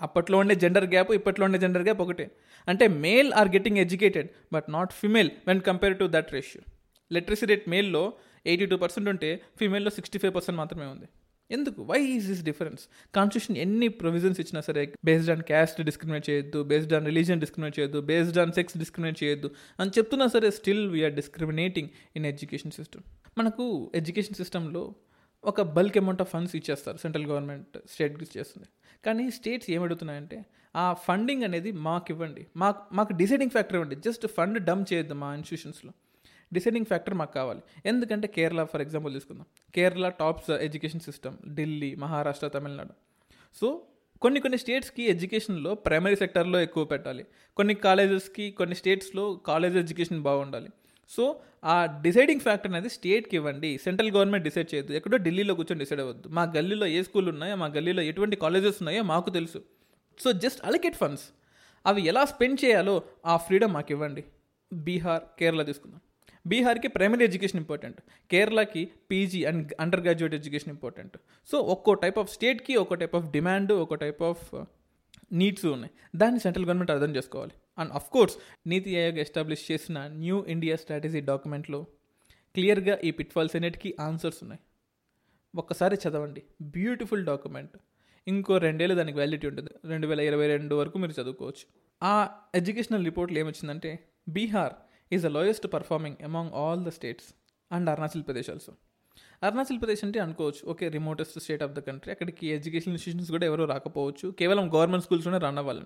అప్పట్లో 0.00 0.36
ఉండే 0.38 0.54
జెండర్ 0.54 0.86
గ్యాప్ 0.94 1.10
ఇప్పట్లో 1.12 1.44
ఉండే 1.44 1.58
జెండర్ 1.58 1.82
గ్యాప్ 1.82 2.00
ఒకటే. 2.04 2.26
అంటే 2.68 2.84
male 3.04 3.30
are 3.32 3.48
getting 3.48 3.78
educated 3.78 4.28
but 4.52 4.66
not 4.70 4.92
female 4.92 5.30
when 5.46 5.60
compare 5.68 5.96
to 5.98 6.06
that 6.10 6.30
ratio 6.32 6.62
literacy 7.12 7.46
rate 7.46 7.66
మేల్లో 7.68 8.04
eighty 8.46 8.66
two 8.66 8.76
percent 8.76 9.08
ఉంటే 9.08 9.30
ఫీమేల్లో 9.58 9.90
సిక్స్టీ 9.90 10.18
ఫైవ్ 10.18 10.34
పర్సెంట్ 10.34 10.58
మాత్రమే 10.58 10.86
ఉంది. 10.86 11.08
ఎందుకు? 11.52 11.82
Why 11.82 12.00
is 12.14 12.26
this 12.30 12.42
difference 12.42 12.82
constitution 13.14 13.56
ఎన్ని 13.56 13.88
ప్రొవిజన్స్ 13.88 14.40
ఇచ్చినా 14.40 14.60
సరే 14.60 14.82
బేస్డ్ 15.04 15.30
ఆన్ 15.30 15.42
క్యాస్ట్ 15.42 15.82
డిస్క్రిమినేట్ 15.82 16.30
చేయొద్దు 16.30 16.62
బేస్డ్ 16.62 16.94
ఆన్ 16.94 17.06
రిలీజన్ 17.06 17.40
డిస్క్రిమినేట్ 17.40 17.78
చేయొద్దు 17.78 18.00
బేస్డ్ 18.00 18.38
ఆన్ 18.38 18.52
సెక్స్ 18.52 18.76
డిస్క్రిమినేట్ 18.76 19.22
చేయొద్దు 19.22 19.50
అని 19.80 19.90
చెప్తున్నా 19.98 20.26
సరే 20.26 20.50
still 20.50 20.90
we are 20.90 21.12
discriminating 21.12 21.88
in 22.16 22.26
education 22.26 22.70
system 22.70 23.02
మనకు 23.38 23.92
ఎడ్యుకేషన్ 23.94 24.34
సిస్టంలో 24.34 24.94
ఒక 25.44 25.60
బల్క్ 25.76 25.96
అమౌంట్ 25.98 26.20
ఆఫ్ 26.20 26.30
ఫండ్స్ 26.30 26.56
ఇచ్చేస్తారు 26.56 26.96
సెంట్రల్ 26.96 27.26
గవర్నమెంట్ 27.26 27.78
స్టేట్ 27.90 28.22
ఇచ్చేస్తుంది. 28.22 28.66
కానీ 29.04 29.30
స్టేట్స్ 29.30 29.70
ఏమడుగుతున్నాయంటే 29.70 30.44
ఆ 30.76 30.92
ఫండింగ్ 30.92 31.42
అనేది 31.42 31.72
మాకు 31.86 32.06
ఇవ్వండి 32.10 32.46
మాకు 32.56 32.94
మాకు 32.94 33.12
డిసైడింగ్ 33.12 33.50
ఫ్యాక్టర్ 33.50 33.76
ఇవ్వండి. 33.76 33.96
జస్ట్ 33.96 34.26
ఫండ్ 34.26 34.58
డమ్ 34.64 34.84
చేయొద్దు 34.92 35.14
మా 35.14 35.34
ఇన్స్టిట్యూషన్స్లో 35.34 35.92
డిసైడింగ్ 36.52 36.86
ఫ్యాక్టర్ 36.86 37.14
మాకు 37.14 37.32
కావాలి. 37.32 37.60
ఎందుకంటే 37.86 38.28
కేరళ 38.28 38.64
ఫర్ 38.64 38.80
ఎగ్జాంపుల్ 38.80 39.14
తీసుకుందాం. 39.14 39.46
Kerala 39.74 40.08
tops 40.08 40.50
education 40.50 41.00
system 41.00 41.54
Delhi 41.54 41.94
Maharashtra 41.94 42.48
Tamil Nadu. 42.48 42.90
So 43.60 43.82
కొన్ని 44.22 44.40
కొన్ని 44.40 44.58
స్టేట్స్కి 44.58 45.02
ఎడ్యుకేషన్లో 45.02 45.74
ప్రైమరీ 45.74 46.16
సెక్టర్లో 46.16 46.60
ఎక్కువ 46.60 46.84
పెట్టాలి. 46.84 47.26
కొన్ని 47.56 47.74
కాలేజెస్కి 47.74 48.50
కొన్ని 48.50 48.76
స్టేట్స్లో 48.76 49.34
కాలేజ్ 49.34 49.76
ఎడ్యుకేషన్ 49.76 50.22
బాగుండాలి. 50.22 50.68
సో 51.08 51.40
ఆ 51.64 52.00
డిసైడింగ్ 52.02 52.40
ఫ్యాక్టర్ 52.40 52.72
అనేది 52.72 52.88
స్టేట్కి 52.88 53.36
ఇవ్వండి. 53.36 53.78
సెంట్రల్ 53.78 54.10
గవర్నమెంట్ 54.10 54.44
డిసైడ్ 54.44 54.74
చేయొద్దు. 54.74 54.92
ఎక్కడో 54.92 55.16
ఢిల్లీలో 55.16 55.54
కూర్చొని 55.54 55.78
డిసైడ్ 55.78 56.00
అవ్వద్దు. 56.00 56.28
మా 56.28 56.42
గల్లీలో 56.42 56.86
ఏ 56.86 57.02
స్కూల్ 57.02 57.28
ఉన్నాయో 57.28 57.56
మా 57.56 57.66
గల్లీలో 57.66 58.02
ఎటువంటి 58.02 58.36
కాలేజెస్ 58.36 58.76
ఉన్నాయో 58.76 59.02
మాకు 59.02 59.30
తెలుసు. 59.30 59.62
So 60.18 60.32
just 60.32 60.64
allocate 60.64 60.96
funds. 60.96 61.24
అవి 61.86 62.02
ఎలా 62.02 62.24
స్పెండ్ 62.24 62.64
చేయాలో 62.64 63.02
ఆ 63.26 63.36
ఫ్రీడమ్ 63.36 63.72
మాకు 63.72 63.92
ఇవ్వండి. 63.92 64.24
బీహార్ 64.72 65.22
కేరళ 65.38 65.62
తీసుకుందాం. 65.62 66.00
బీహార్కి 66.46 66.88
ప్రైమరీ 66.88 67.24
ఎడ్యుకేషన్ 67.24 67.60
ఇంపార్టెంట్. 67.60 68.00
కేరళకి 68.30 68.90
PG 69.10 69.44
and 69.44 69.74
undergraduate 70.00 70.34
education 70.34 70.68
important. 70.68 71.16
So 71.50 71.58
ఒక్కో 71.58 71.94
టైప్ 71.94 72.18
ఆఫ్ 72.18 72.32
స్టేట్కి 72.32 72.76
ఒక్కో 72.76 72.94
టైప్ 72.94 73.16
ఆఫ్ 73.16 73.30
డిమాండ్ 73.30 73.72
ఒక 73.72 73.94
టైప్ 73.94 74.22
ఆఫ్ 74.22 74.64
నీడ్స్ 75.32 75.66
ఉన్నాయి. 75.66 75.92
దాన్ని 76.16 76.40
సెంట్రల్ 76.40 76.66
గవర్నమెంట్ 76.66 76.90
అర్థం 76.90 77.16
చేసుకోవాలి. 77.16 77.52
And 77.78 77.92
of 77.92 78.10
course 78.10 78.36
NITI 78.66 78.96
Aayog 78.96 79.18
establish 79.18 79.72
చేసిన 79.72 80.06
న్యూ 80.06 80.44
ఇండియా 80.48 80.76
స్ట్రాటజీ 80.76 81.20
డాక్యుమెంట్లో 81.20 81.86
క్లియర్గా 82.54 82.98
ఈ 83.04 83.10
పిట్ఫాల్స్ 83.10 83.56
అన్నిటికీ 83.56 83.96
ఆన్సర్స్ 84.00 84.38
ఉన్నాయి. 84.42 84.60
ఒక్కసారి 85.56 85.98
చదవండి. 86.08 86.42
Beautiful 86.62 87.24
document. 87.24 87.76
ఇంకో 88.28 88.58
రెండేళ్ళు 88.58 88.96
దానికి 88.96 89.16
వ్యాలిడిటీ 89.16 89.46
ఉంటుంది. 89.46 89.70
రెండు 89.84 90.06
వేల 90.06 90.20
ఇరవై 90.20 90.46
రెండు 90.46 90.74
వరకు 90.74 90.98
మీరు 90.98 91.20
చదువుకోవచ్చు. 91.20 91.64
ఆ 92.02 92.28
ఎడ్యుకేషనల్ 92.54 93.04
రిపోర్ట్లు 93.04 93.38
ఏమొచ్చిందంటే 93.38 93.98
Bihar 94.28 94.72
is 95.12 95.22
the 95.22 95.26
lowest 95.26 95.66
performing 95.72 96.16
among 96.24 96.52
all 96.54 96.84
the 96.84 96.88
states 96.88 97.28
and 97.70 97.90
Arunachal 97.90 98.22
Pradesh 98.22 98.50
also 98.50 98.72
Arunachal 99.42 99.78
Pradesh 99.80 100.04
అంటే 100.04 100.18
అనుకోవచ్చు. 100.18 100.62
Okay 100.66 100.88
remotest 100.88 101.40
state 101.40 101.62
of 101.62 101.72
the 101.72 101.78
country 101.78 102.10
అక్కడికి 102.12 102.46
ఎడ్యుకేషన్ 102.46 102.92
ఇన్స్టిట్యూషన్స్ 102.92 103.30
కూడా 103.30 103.46
ఎవరో 103.46 103.64
రాకపోవచ్చు. 103.64 104.30
కేవలం 104.38 104.74
గవర్నమెంట్ 104.74 105.04
స్కూల్స్లోనే 105.04 105.38
రన్ 105.38 105.58
అవ్వాలి. 105.58 105.82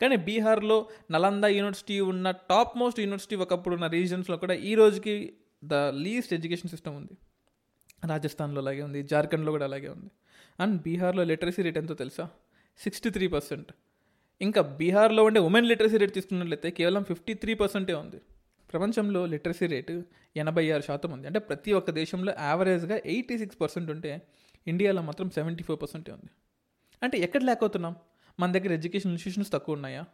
కానీ 0.00 0.16
బీహార్లో 0.16 0.88
నలంద 1.10 1.44
యూనివర్సిటీ 1.44 2.00
ఉన్న 2.00 2.30
టాప్ 2.30 2.78
మోస్ట్ 2.78 3.00
యూనివర్సిటీ 3.00 3.36
ఒకప్పుడు 3.36 3.74
ఉన్న 3.74 3.86
రీజన్స్లో 3.86 4.36
కూడా 4.36 4.54
ఈ 4.54 4.74
రోజుకి 4.74 5.32
ద 5.64 5.74
లీస్ట్ 5.74 6.34
ఎడ్యుకేషన్ 6.34 6.70
సిస్టమ్ 6.70 6.96
ఉంది. 6.96 7.14
రాజస్థాన్లో 8.06 8.60
అలాగే 8.60 8.82
ఉంది. 8.82 9.02
జార్ఖండ్లో 9.02 9.52
కూడా 9.52 9.64
అలాగే 9.64 9.88
ఉంది. 9.88 10.10
అండ్ 10.60 10.82
బీహార్లో 10.82 11.24
లిటరసీ 11.24 11.62
రేట్ 11.62 11.78
ఎంతో 11.78 11.94
తెలుసా? 11.94 12.28
సిక్స్టీ 12.78 13.10
త్రీ 13.10 13.26
పర్సెంట్ 13.26 13.72
ఇంకా 14.40 14.60
బీహార్లో 14.60 15.24
ఉండే 15.24 15.40
ఉమెన్ 15.40 15.66
లిటరసీ 15.66 15.96
రేట్ 15.96 16.14
తీసుకున్నట్లయితే 16.14 16.70
కేవలం 16.70 17.04
ఫిఫ్టీ 17.04 17.34
త్రీ 17.34 17.54
పర్సెంటే 17.54 17.94
ఉంది. 17.94 18.20
ప్రపంచంలో 18.72 19.26
లిటరసీ 19.26 19.66
రేటు 19.66 20.02
ఎనభై 20.36 20.70
ఆరు 20.70 20.82
శాతం 20.82 21.10
ఉంది. 21.10 21.26
అంటే 21.26 21.38
ప్రతి 21.38 21.72
ఒక్క 21.72 21.90
దేశంలో 21.90 22.34
యావరేజ్గా 22.40 22.96
ఎయిటీ 23.06 23.38
సిక్స్ 23.38 23.60
పర్సెంట్ 23.60 23.90
ఉంటే 23.90 24.22
ఇండియాలో 24.66 25.02
మాత్రం 25.02 25.30
సెవెంటీ 25.30 25.64
ఫోర్ 25.64 25.82
పర్సెంటే 25.82 26.12
ఉంది. 26.12 26.30
అంటే 27.02 27.18
ఎక్కడ 27.18 27.42
లేకపోతున్నాం? 27.42 27.92
అవుతున్నాం 27.92 28.50
మన 28.52 28.58
దగ్గర 28.58 28.74
ఎడ్యుకేషన్ 28.74 29.10
ఇన్స్టిట్యూషన్స్ 29.10 29.52
తక్కువ 29.52 29.74
ఉన్నాయా? 29.74 30.04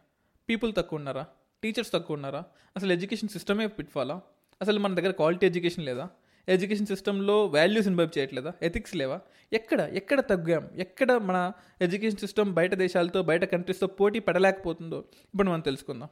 పీపుల్ 0.49 0.73
తక్కువ 0.77 0.97
ఉన్నారా? 0.97 1.27
టీచర్స్ 1.63 1.91
తక్కువ 1.91 2.13
ఉన్నారా? 2.13 2.43
అసలు 2.75 2.93
ఎడ్యుకేషన్ 2.93 3.29
సిస్టమే 3.29 3.67
పిట్ఫాలా 3.67 4.21
అసలు 4.61 4.79
మన 4.79 4.95
దగ్గర 4.95 5.11
క్వాలిటీ 5.11 5.45
ఎడ్యుకేషన్ 5.45 5.85
లేదా? 5.85 6.09
ఎడ్యుకేషన్ 6.49 6.85
సిస్టంలో 6.85 7.45
వాల్యూస్ 7.45 7.87
ఇన్వైబ్ 7.87 8.17
చేయట్లేదా? 8.17 8.53
ఎథిక్స్ 8.61 8.95
లేవా? 8.95 9.19
ఎక్కడ 9.53 9.81
ఎక్కడ 9.81 10.19
తగ్గాం? 10.19 10.69
ఎక్కడ 10.75 11.11
మన 11.11 11.51
ఎడ్యుకేషన్ 11.81 12.19
సిస్టమ్ 12.19 12.53
బయట 12.53 12.73
దేశాలతో 12.73 13.23
బయట 13.23 13.43
కంట్రీస్తో 13.43 13.87
పోటీ 13.87 14.19
పడలేకపోతుందో 14.19 15.05
ఇప్పుడు 15.33 15.49
మనం 15.49 15.59
తెలుసుకుందాం. 15.59 16.09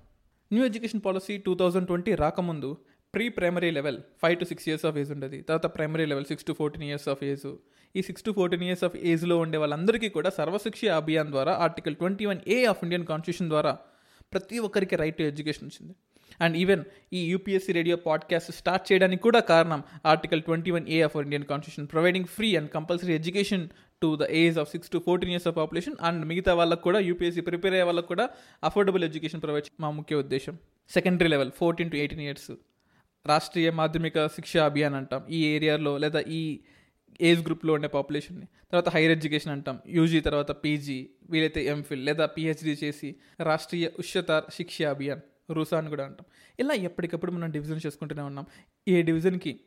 New 0.54 0.66
education 0.66 1.02
policy 1.06 1.38
two 1.38 1.56
thousand 1.56 1.88
twenty 1.88 2.16
రాకముందు 2.16 2.78
pre 3.16 3.30
primary 3.30 3.72
level 3.72 3.98
five 4.22 4.40
to 4.40 4.46
six 4.46 4.70
years 4.70 4.86
of 4.86 4.98
age 4.98 5.12
ఉండేది. 5.12 5.42
తర్వాత 5.42 5.76
primary 5.76 6.06
level 6.06 6.26
six 6.26 6.46
to 6.46 6.54
fourteen 6.54 6.84
years 6.84 7.10
of 7.10 7.24
age 7.24 7.56
ఈ 7.96 8.02
six 8.02 8.24
to 8.24 8.32
fourteen 8.32 8.64
years 8.64 8.84
of 8.84 8.96
ఏజ్లో 8.96 9.38
ఉండే 9.38 9.58
వాళ్ళందరికీ 9.58 10.10
కూడా 10.10 10.30
సర్వశిక్ష 10.30 10.86
అభియాన్ 10.86 11.28
ద్వారా 11.28 11.54
article 11.54 11.96
twenty 11.96 12.26
one 12.26 12.40
A 12.48 12.66
of 12.66 12.78
Indian 12.84 13.06
constitution 13.06 13.50
ద్వారా 13.50 13.78
ప్రతి 14.34 14.60
ఒక్కరికి 14.60 14.96
రైట్ 14.96 15.18
టు 15.18 15.24
ఎడ్యుకేషన్ 15.24 15.68
వచ్చింది. 15.68 15.96
అండ్ 16.42 16.58
ఈవెన్ 16.58 16.84
ఈ 17.14 17.26
యూపీఎస్సీ 17.26 17.72
రేడియో 17.74 17.96
పాడ్కాస్ట్ 17.96 18.52
స్టార్ట్ 18.52 18.92
చేయడానికి 18.92 19.22
కూడా 19.24 19.40
కారణం 19.40 19.84
article 20.06 20.42
twenty 20.42 20.72
one 20.72 20.90
A 20.90 21.02
of 21.02 21.18
Indian 21.18 21.44
constitution 21.44 21.88
providing 21.92 22.26
free 22.26 22.56
and 22.56 22.70
compulsory 22.70 23.14
education 23.14 23.68
to 24.02 24.10
the 24.22 24.26
age 24.42 24.58
of 24.62 24.70
six 24.74 24.90
to 24.94 24.98
fourteen 25.08 25.32
years 25.34 25.48
of 25.50 25.56
population 25.58 25.96
and 26.08 26.22
మిగతా 26.32 26.54
వాళ్ళకు 26.60 26.84
కూడా 26.88 27.00
UPSC 27.00 27.42
prepare 27.42 27.74
అయ్యే 27.74 27.86
వాళ్ళకు 27.90 28.08
కూడా 28.08 28.26
అఫోర్డబుల్ 28.64 29.04
ఎడ్యుకేషన్ 29.08 29.42
ప్రొవైడ్ 29.46 29.68
మా 29.84 29.90
ముఖ్య 29.92 30.16
ఉద్దేశం. 30.16 30.56
Secondary 30.90 31.30
level 31.34 31.52
fourteen 31.52 31.92
to 31.92 31.98
eighteen 32.02 32.22
years 32.22 32.52
Rashtriya 33.26 33.70
Madhyamik 33.80 34.28
Shiksha 34.28 34.66
Abhiyan 34.66 34.96
అంటాం. 34.96 35.22
ఈ 35.30 35.40
ఏరియాలో 35.56 35.98
లేదా 35.98 36.20
ఈ 36.40 36.42
ఏజ్ 37.22 37.42
గ్రూప్లో 37.46 37.72
ఉండే 37.74 37.88
పాపులేషన్ని 37.88 38.48
తర్వాత 38.72 38.90
హైయర్ 38.90 39.12
ఎడ్యుకేషన్ 39.12 39.52
అంటాం. 39.52 39.80
యూజీ 39.88 40.20
తర్వాత 40.28 40.52
పీజీ 40.64 41.10
వీలైతే 41.30 41.66
ఎంఫిల్ 41.66 42.06
లేదా 42.06 42.26
పిహెచ్డీ 42.26 42.74
చేసి 42.84 43.10
రాష్ట్రీయ 43.40 43.88
ఉష్యత 44.00 44.44
శిక్ష 44.54 44.82
అభియాన్ 44.94 45.22
రూసా 45.52 45.78
అని 45.78 45.90
కూడా 45.90 46.06
అంటాం. 46.06 46.26
ఇలా 46.60 46.74
ఎప్పటికప్పుడు 46.74 47.32
మనం 47.32 47.52
డివిజన్ 47.52 47.80
చేసుకుంటూనే 47.86 48.22
ఉన్నాం. 48.22 48.46
ఏ 48.88 49.02
డివిజన్కి 49.02 49.60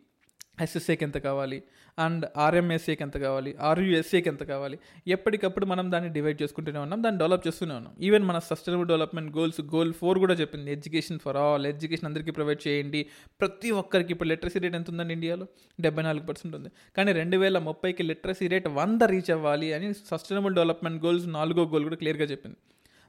ఎస్ఎస్ఏకి 0.60 1.04
ఎంత 1.04 1.18
కావాలి? 1.18 1.62
అండ్ 1.98 2.26
ఆర్ఎంఎస్ఏకి 2.36 3.02
ఎంత 3.02 3.16
కావాలి? 3.16 3.56
ఆర్యుఎస్ఏకి 3.60 4.28
ఎంత 4.28 4.42
కావాలి? 4.42 4.78
ఎప్పటికప్పుడు 5.06 5.66
మనం 5.66 5.92
దాన్ని 5.92 6.12
డివైడ్ 6.12 6.42
చేసుకుంటూనే 6.42 6.78
ఉన్నాం 6.78 7.02
దాన్ని 7.02 7.18
డెవలప్ 7.18 7.46
చేస్తూనే 7.46 7.74
ఉన్నాం. 7.74 7.94
ఈవెన్ 8.00 8.24
మన 8.24 8.38
sustainable 8.38 8.88
development 8.88 9.36
goals 9.36 9.60
goal 9.60 9.92
four 9.92 10.18
కూడా 10.18 10.34
చెప్పింది. 10.34 10.72
ఎడ్యుకేషన్ 10.72 11.18
ఫర్ 11.18 11.36
ఆల్ 11.36 11.66
ఎడ్యుకేషన్ 11.66 12.06
అందరికీ 12.06 12.30
ప్రొవైడ్ 12.30 12.68
చేయండి. 12.68 13.06
ప్రతి 13.40 13.70
ఒక్కరికి 13.70 14.12
ఇప్పుడు 14.12 14.28
లిటరసీ 14.28 14.58
రేట్ 14.58 14.74
ఎంత 14.74 14.90
ఉందండి 14.90 15.14
ఇండియాలో? 15.14 15.46
డెబ్బై 15.80 16.02
నాలుగు 16.02 16.26
పర్సెంట్ 16.26 16.56
ఉంది. 16.56 16.68
కానీ 16.96 17.12
రెండు 17.12 17.36
వేల 17.36 17.58
ముప్పైకి 17.58 18.02
లిటరసీ 18.02 18.48
రేట్ 18.48 18.68
వంద 18.68 19.02
రీచ్ 19.02 19.30
అవ్వాలి 19.30 19.72
అని 19.72 19.94
సస్టైనబుల్ 19.94 20.54
డెవలప్మెంట్ 20.54 21.04
గోల్స్ 21.04 21.28
నాలుగో 21.28 21.64
గోల్ 21.64 21.82
కూడా 21.82 21.96
క్లియర్గా 21.96 22.24
చెప్పింది. 22.24 22.56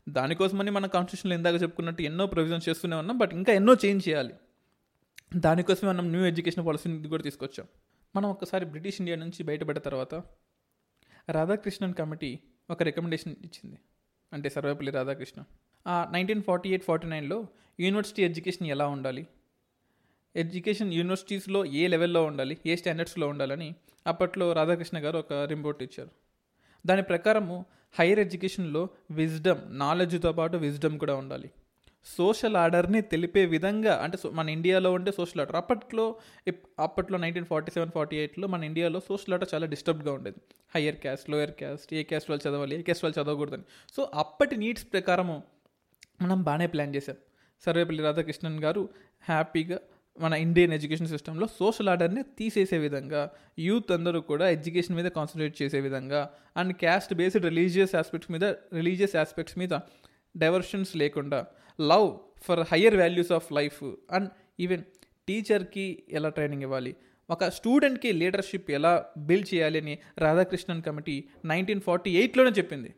దానికోసమని 0.09 0.71
మన 0.71 0.85
కాన్స్టిట్యూషన్లో 0.85 1.38
ఇందాక 1.38 1.62
చెప్పుకున్నట్టు 1.62 2.01
ఎన్నో 2.01 2.25
ప్రొవిజన్స్ 2.25 2.69
చేస్తూనే 2.69 2.95
ఉన్నాం 2.95 3.17
బట్ 3.17 3.33
ఇంకా 3.33 3.53
ఎన్నో 3.53 3.75
చేంజ్ 3.85 4.09
చేయాలి. 4.09 4.33
దానికోసమే 5.35 5.89
మనం 5.89 6.11
న్యూ 6.11 6.25
ఎడ్యుకేషన్ 6.25 6.67
పాలసీని 6.67 7.07
కూడా 7.07 7.23
తీసుకొచ్చాం. 7.23 7.67
మనం 8.15 8.29
ఒకసారి 8.29 8.65
బ్రిటిష్ 8.65 9.01
ఇండియా 9.01 9.17
నుంచి 9.17 9.43
బయటపడ్డ 9.43 9.79
తర్వాత 9.79 10.15
రాధాకృష్ణన్ 11.29 11.93
కమిటీ 11.93 12.39
ఒక 12.69 12.83
రికమెండేషన్ 12.83 13.35
ఇచ్చింది. 13.41 13.77
అంటే 14.33 14.49
సర్వేపల్లి 14.49 14.91
రాధాకృష్ణ 14.91 15.43
ఆ 15.87 16.09
నైన్టీన్ 16.11 16.43
ఫార్టీ 16.43 16.69
ఎయిట్ 16.69 16.83
ఫార్టీ 16.83 17.07
నైన్లో 17.07 17.47
యూనివర్సిటీ 17.79 18.23
ఎడ్యుకేషన్ 18.23 18.67
ఎలా 18.67 18.87
ఉండాలి? 18.87 19.27
ఎడ్యుకేషన్ 20.35 20.93
యూనివర్సిటీస్లో 20.93 21.65
ఏ 21.65 21.87
లెవెల్లో 21.87 22.25
ఉండాలి? 22.25 22.57
ఏ 22.65 22.75
స్టాండర్డ్స్లో 22.75 23.27
ఉండాలని 23.27 23.75
అప్పట్లో 24.07 24.53
రాధాకృష్ణ 24.53 24.97
గారు 24.97 25.17
ఒక 25.17 25.33
రిపోర్ట్ 25.33 25.83
ఇచ్చారు. 25.83 26.09
దాని 26.85 27.03
ప్రకారము 27.03 27.65
హైయర్ 27.99 28.19
ఎడ్యుకేషన్లో 28.19 28.89
విజ్డమ్ 29.11 29.79
నాలెడ్జ్తో 29.79 30.31
పాటు 30.31 30.57
విజ్డమ్ 30.57 30.99
కూడా 30.99 31.15
ఉండాలి. 31.15 31.51
సోషల్ 32.05 32.55
ఆర్డర్ని 32.55 33.01
తెలిపే 33.01 33.45
విధంగా 33.45 33.95
అంటే 34.03 34.17
సో- 34.17 34.33
మన 34.33 34.50
ఇండియాలో 34.50 34.91
ఉండే 34.91 35.12
సోషల్ 35.12 35.39
ఆర్డర్. 35.39 35.55
అప్పట్లో 35.55 36.15
అప్పట్లో 36.79 37.17
నైన్టీన్ 37.17 37.45
ఫార్టీ 37.45 37.72
సెవెన్ 37.72 37.91
ఫార్టీ 37.91 38.17
ఎయిట్లో 38.17 38.48
మన 38.48 38.63
ఇండియాలో 38.63 39.00
సోషల్ 39.00 39.33
ఆర్డర్ 39.33 39.50
చాలా 39.53 39.65
డిస్టర్బ్డ్గా 39.65 40.13
ఉండేది. 40.13 40.38
హయ్యర్ 40.75 40.95
క్యాస్ట్ 40.95 41.29
లోయర్ 41.29 41.51
క్యాస్ట్ 41.51 41.93
ఏ 41.93 42.03
క్యాస్ట్ 42.03 42.31
వాళ్ళు 42.31 42.50
చదవాలి 42.50 42.79
ఏ 42.79 42.81
క్యాస్ట్ 42.81 43.05
వాళ్ళు 43.05 43.24
చదవకూడదని. 43.24 43.63
సో 43.98 44.12
అప్పటి 44.13 44.57
నీడ్స్ 44.57 44.86
ప్రకారము 44.93 45.43
మనం 46.22 46.43
బాగానే 46.43 46.67
ప్లాన్ 46.67 46.95
చేశాం. 46.95 47.15
సర్వేపల్లి 47.65 48.03
రాధాకృష్ణన్ 48.03 48.60
గారు 48.60 48.89
హ్యాపీగా 49.22 49.79
మన 50.19 50.33
ఇండియన్ 50.33 50.74
ఎడ్యుకేషన్ 50.74 51.07
సిస్టంలో 51.07 51.48
సోషల్ 51.48 51.89
ఆర్డర్ని 51.89 52.24
తీసేసే 52.24 52.77
విధంగా 52.77 53.31
యూత్ 53.60 53.91
అందరూ 53.91 54.22
కూడా 54.22 54.50
ఎడ్యుకేషన్ 54.50 54.95
మీద 54.95 55.05
కాన్సన్ట్రేట్ 55.05 55.62
చేసే 55.62 55.79
విధంగా 55.79 56.29
and 56.57 56.74
caste 56.74 57.13
based 57.13 57.43
religious 57.43 57.95
aspects 57.95 58.31
మీద 58.31 58.43
రిలీజియస్ 58.45 59.15
ఆస్పెక్ట్స్ 59.15 59.57
మీద 59.57 59.69
డైవర్షన్స్ 60.37 60.97
లేకుండా 60.97 61.45
love 61.81 62.17
for 62.43 62.59
higher 62.71 62.95
values 62.95 63.31
of 63.31 63.53
life 63.53 63.83
and 64.11 64.29
even 64.59 64.83
టీచర్కి 65.27 66.03
ఎలా 66.09 66.29
ట్రైనింగ్ 66.29 66.61
ఇవ్వాలి? 66.61 66.95
ఒక 67.29 67.45
స్టూడెంట్కి 67.45 68.11
లీడర్షిప్ 68.11 68.71
ఎలా 68.71 69.05
బిల్డ్ 69.17 69.53
చేయాలి 69.53 69.79
అని 69.79 69.99
రాధాకృష్ణన్ 70.17 70.83
కమిటీ 70.83 71.23
నైన్టీన్ 71.45 71.81
ఫార్టీ 71.81 72.11
ఎయిట్లోనే 72.17 72.49
చెప్పింది. 72.49 72.93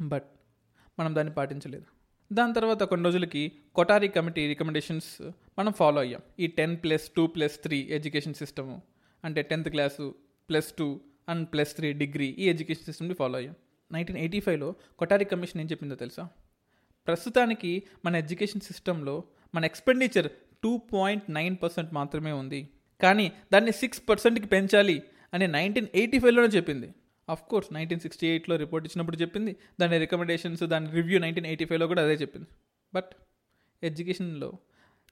బట్ 0.00 0.28
మనం 0.98 1.14
దాన్ని 1.14 1.34
పాటించలేదు. 1.34 1.84
దాని 2.32 2.54
తర్వాత 2.54 2.82
కొన్ని 2.82 3.04
రోజులకి 3.04 3.52
కొటారి 3.74 4.08
కమిటీ 4.08 4.46
రికమెండేషన్స్ 4.46 5.30
మనం 5.58 5.72
ఫాలో 5.72 6.00
అయ్యాం. 6.00 6.20
ఈ 6.40 6.46
ten 6.46 6.76
plus 6.76 7.10
two 7.16 7.26
plus 7.26 7.62
three 7.62 7.88
education 7.90 8.34
system 8.34 8.82
అంటే 9.24 9.42
tenth 9.42 9.68
class 9.68 10.14
plus 10.48 10.72
two 10.78 11.00
and 11.28 11.48
plus 11.52 11.76
three 11.76 11.92
degree 11.92 12.26
ఈ 12.26 12.48
ఎడ్యుకేషన్ 12.48 12.84
సిస్టమ్ని 12.84 13.14
ఫాలో 13.14 13.36
అయ్యాం. 13.36 13.54
నైన్టీన్ 13.92 14.18
ఎయిటీ 14.18 14.40
ఫైవ్లో 14.40 14.74
కొటారి 14.98 15.24
కమిషన్ 15.24 15.60
ఏం 15.60 15.66
చెప్పిందో 15.66 15.94
తెలుసా? 15.94 16.28
ప్రస్తుతానికి 17.06 17.82
మన 18.04 18.16
ఎడ్యుకేషన్ 18.16 18.60
సిస్టంలో 18.60 19.24
మన 19.54 19.64
expenditure 19.64 20.30
two 20.62 20.76
point 20.78 21.30
nine 21.30 21.56
percent 21.62 21.94
మాత్రమే 21.94 22.32
ఉంది. 22.32 22.68
కానీ 23.02 23.32
దాన్ని 23.52 23.72
సిక్స్ 23.72 24.02
పర్సెంట్కి 24.08 24.46
పెంచాలి 24.46 25.02
అని 25.34 25.46
నైన్టీన్ 25.46 25.86
ఎయిటీ 25.94 26.18
ఫైవ్లోనే 26.18 26.48
చెప్పింది. 26.48 26.94
అఫ్ 27.28 27.42
కోర్స్ 27.42 27.72
నైన్టీన్ 27.72 28.00
సిక్స్టీ 28.00 28.26
ఎయిట్లో 28.26 28.56
రిపోర్ట్ 28.56 28.86
ఇచ్చినప్పుడు 28.86 29.16
చెప్పింది. 29.16 29.56
దాని 29.80 29.98
రికమెండేషన్స్ 29.98 30.62
దాని 30.62 30.90
రివ్యూ 30.90 31.18
నైన్టీన్ 31.18 31.46
ఎయిటీ 31.46 31.64
ఫైవ్లో 31.64 31.86
కూడా 31.86 32.04
అదే 32.04 32.14
చెప్పింది. 32.14 32.46
బట్ 32.94 33.10
ఎడ్యుకేషన్లో 33.82 34.52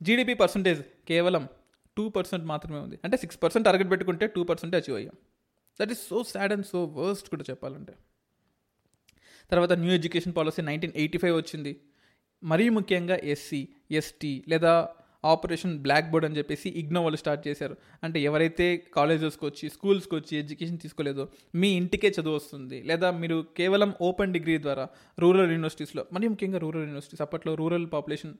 జీడిపి 0.03 0.35
పర్సంటేజ్ 0.35 0.83
కేవలం 1.09 1.49
టూ 1.97 2.09
పర్సెంట్ 2.09 2.45
మాత్రమే 2.45 2.79
ఉంది. 2.79 2.99
అంటే 3.05 3.17
సిక్స్ 3.17 3.43
పర్సెంట్ 3.43 3.65
టార్గెట్ 3.65 3.91
పెట్టుకుంటే 3.91 4.27
టూ 4.27 4.45
పర్సెంట్ 4.45 4.77
అచీవ్ 4.77 4.97
అయ్యాం. 4.97 5.15
That 5.81 5.91
is 5.91 6.09
so 6.09 6.23
sad 6.23 6.53
and 6.53 6.67
so 6.67 6.85
worst 6.85 7.29
కూడా 7.29 7.45
చెప్పాలంటే. 7.51 7.95
తర్వాత 9.51 9.73
new 9.73 9.93
education 9.93 10.35
policy 10.37 10.63
nineteen 10.63 10.93
eighty 10.97 11.19
five 11.19 11.37
వచ్చింది. 11.37 11.77
మరీ 12.45 12.69
ముఖ్యంగా 12.69 13.17
ఎస్సీ 13.25 13.69
ఎస్టీ 13.91 14.45
లేదా 14.49 14.89
ఆపరేషన్ 15.25 15.79
బ్లాక్ 15.79 16.11
బోర్డ్ 16.11 16.27
అని 16.27 16.39
చెప్పేసి 16.39 16.69
ఇగ్నో 16.69 17.03
వాళ్ళు 17.03 17.17
స్టార్ట్ 17.17 17.49
చేశారు. 17.49 17.77
అంటే 18.05 18.21
ఎవరైతే 18.21 18.83
కాలేజెస్కి 18.95 19.45
వచ్చి 19.47 19.69
స్కూల్స్కి 19.69 20.15
వచ్చి 20.15 20.39
ఎడ్యుకేషన్ 20.39 20.79
తీసుకోలేదో 20.79 21.29
మీ 21.55 21.69
ఇంటికే 21.77 22.15
చదువు 22.21 22.35
వస్తుంది. 22.35 22.83
లేదా 22.83 23.11
మీరు 23.11 23.47
కేవలం 23.57 23.95
ఓపెన్ 24.01 24.33
డిగ్రీ 24.33 24.59
ద్వారా 24.59 24.89
రూరల్ 25.19 25.51
యూనివర్సిటీస్లో 25.51 26.05
మరీ 26.13 26.29
ముఖ్యంగా 26.29 26.59
రూరల్ 26.59 26.83
యూనివర్సిటీస్ 26.83 27.23
అప్పట్లో 27.23 27.55
రూరల్ 27.55 27.89
పాపులేషన్ 27.93 28.35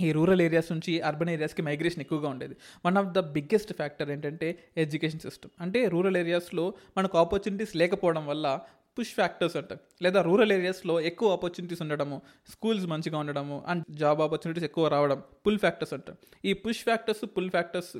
ఈ 0.00 0.12
రూరల్ 0.12 0.40
ఏరియాస్ 0.40 0.72
నుంచి 0.72 1.00
అర్బన్ 1.00 1.30
ఏరియాస్కి 1.30 1.62
మైగ్రేషన్ 1.62 2.00
ఎక్కువగా 2.00 2.28
ఉండేది. 2.28 2.56
One 2.86 2.96
of 2.96 3.06
the 3.06 3.18
biggest 3.18 3.72
factor 3.72 4.10
ఏంటంటే 4.10 4.58
ఎడ్యుకేషన్ 4.76 5.20
సిస్టమ్. 5.20 5.50
అంటే 5.60 5.88
రూరల్ 5.88 6.16
ఏరియాస్లో 6.16 6.74
మనకు 6.96 7.18
ఆపర్చునిటీస్ 7.18 7.76
లేకపోవడం 7.76 8.26
వల్ల 8.26 8.60
పుష్ 8.98 9.14
ఫ్యాక్టర్స్ 9.14 9.56
అంటారు 9.56 9.80
లేదా 10.02 10.22
రూరల్ 10.22 10.52
ఏరియాస్లో 10.52 11.00
ఎక్కువ 11.00 11.32
ఆపర్చునిటీస్ 11.32 11.82
ఉండడము 11.82 12.22
స్కూల్స్ 12.50 12.86
మంచిగా 12.86 13.18
ఉండడము 13.18 13.64
అండ్ 13.66 13.84
జాబ్ 13.90 14.20
ఆపర్చునిటీస్ 14.20 14.64
ఎక్కువ 14.64 14.88
రావడం 14.88 15.22
పుల్ 15.46 15.58
ఫ్యాక్టర్స్ 15.58 15.92
అంటారు 15.92 16.18
ఈ 16.44 16.52
పుష్ 16.52 16.82
ఫ్యాక్టర్స్ 16.84 17.24
పుల్ 17.36 17.50
ఫ్యాక్టర్స్ 17.50 17.92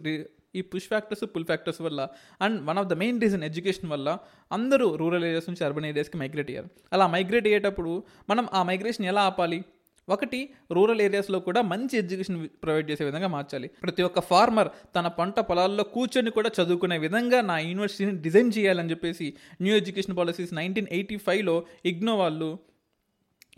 ఈ 0.55 0.61
పుష్ 0.61 0.89
ఫ్యాక్టర్స్ 0.89 1.25
పుల్ 1.25 1.45
ఫ్యాక్టర్స్ 1.45 1.81
వల్ల 1.81 2.09
and 2.41 2.67
one 2.67 2.79
of 2.79 2.87
the 2.87 2.93
main 2.93 3.21
reason 3.21 3.43
education 3.43 3.91
వల్ల 3.91 4.19
అందరూ 4.53 4.97
రూరల్ 4.97 5.25
ఏరియాస్ 5.25 5.49
నుంచి 5.49 5.65
అర్బన్ 5.65 5.85
ఏరియాస్కి 5.85 6.17
మైగ్రేట్ 6.17 6.51
అయ్యారు. 6.51 6.69
అలా 6.93 7.07
మైగ్రేట్ 7.07 7.47
అయ్యేటప్పుడు 7.47 8.03
మనం 8.31 8.49
ఆ 8.53 8.63
మైగ్రేషన్ 8.63 9.07
ఎలా 9.07 9.23
ఆపాలి? 9.23 9.65
ఒకటి 10.09 10.51
రూరల్ 10.73 11.01
ఏరియాస్లో 11.01 11.41
కూడా 11.41 11.63
మంచి 11.63 11.99
ఎడ్యుకేషన్ 11.99 12.49
ప్రొవైడ్ 12.49 12.91
చేసే 12.91 13.05
విధంగా 13.05 13.29
మార్చాలి. 13.29 13.69
ప్రతి 13.83 14.03
ఒక్క 14.03 14.21
ఫార్మర్ 14.21 14.69
తన 14.97 15.07
పంట 15.09 15.41
పొలాల్లో 15.41 15.85
కూర్చొని 15.85 16.31
కూడా 16.31 16.51
చదువుకునే 16.61 16.99
విధంగా 16.99 17.41
నా 17.41 17.59
యూనివర్సిటీని 17.59 18.19
డిజైన్ 18.19 18.53
చేయాలని 18.59 18.91
చెప్పేసి 18.91 19.35
new 19.63 19.77
education 19.77 20.17
policies 20.17 20.55
nineteen 20.55 20.89
eighty 20.93 21.17
ఫైవ్లో 21.17 21.67
ఇగ్నో 21.85 22.17
వాళ్ళు 22.17 22.59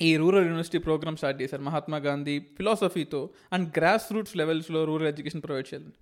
ఈ 0.01 0.17
రూరల్ 0.17 0.45
యూనివర్సిటీ 0.45 0.79
ప్రోగ్రామ్ 0.79 1.17
స్టార్ట్ 1.17 1.43
చేశారు. 1.43 1.63
మహాత్మా 1.63 1.99
గాంధీ 1.99 2.39
ఫిలాసఫీతో 2.39 3.31
అండ్ 3.53 3.69
గ్రాస్ 3.79 4.13
రూట్స్ 4.13 4.37
లెవెల్స్లో 4.37 4.85
రూరల్ 4.85 5.09
ఎడ్యుకేషన్ 5.09 5.43
ప్రొవైడ్ 5.43 5.75
చేయాలి 5.75 5.93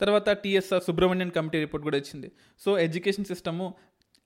తర్వాత 0.00 0.30
టీఎస్ఆర్ 0.30 0.82
సుబ్రహ్మణ్యన్ 0.82 1.30
కమిటీ 1.30 1.58
రిపోర్ట్ 1.58 1.84
కూడా 1.84 1.98
వచ్చింది 1.98 2.32
so 2.60 2.78
education 2.78 3.24
system 3.24 3.74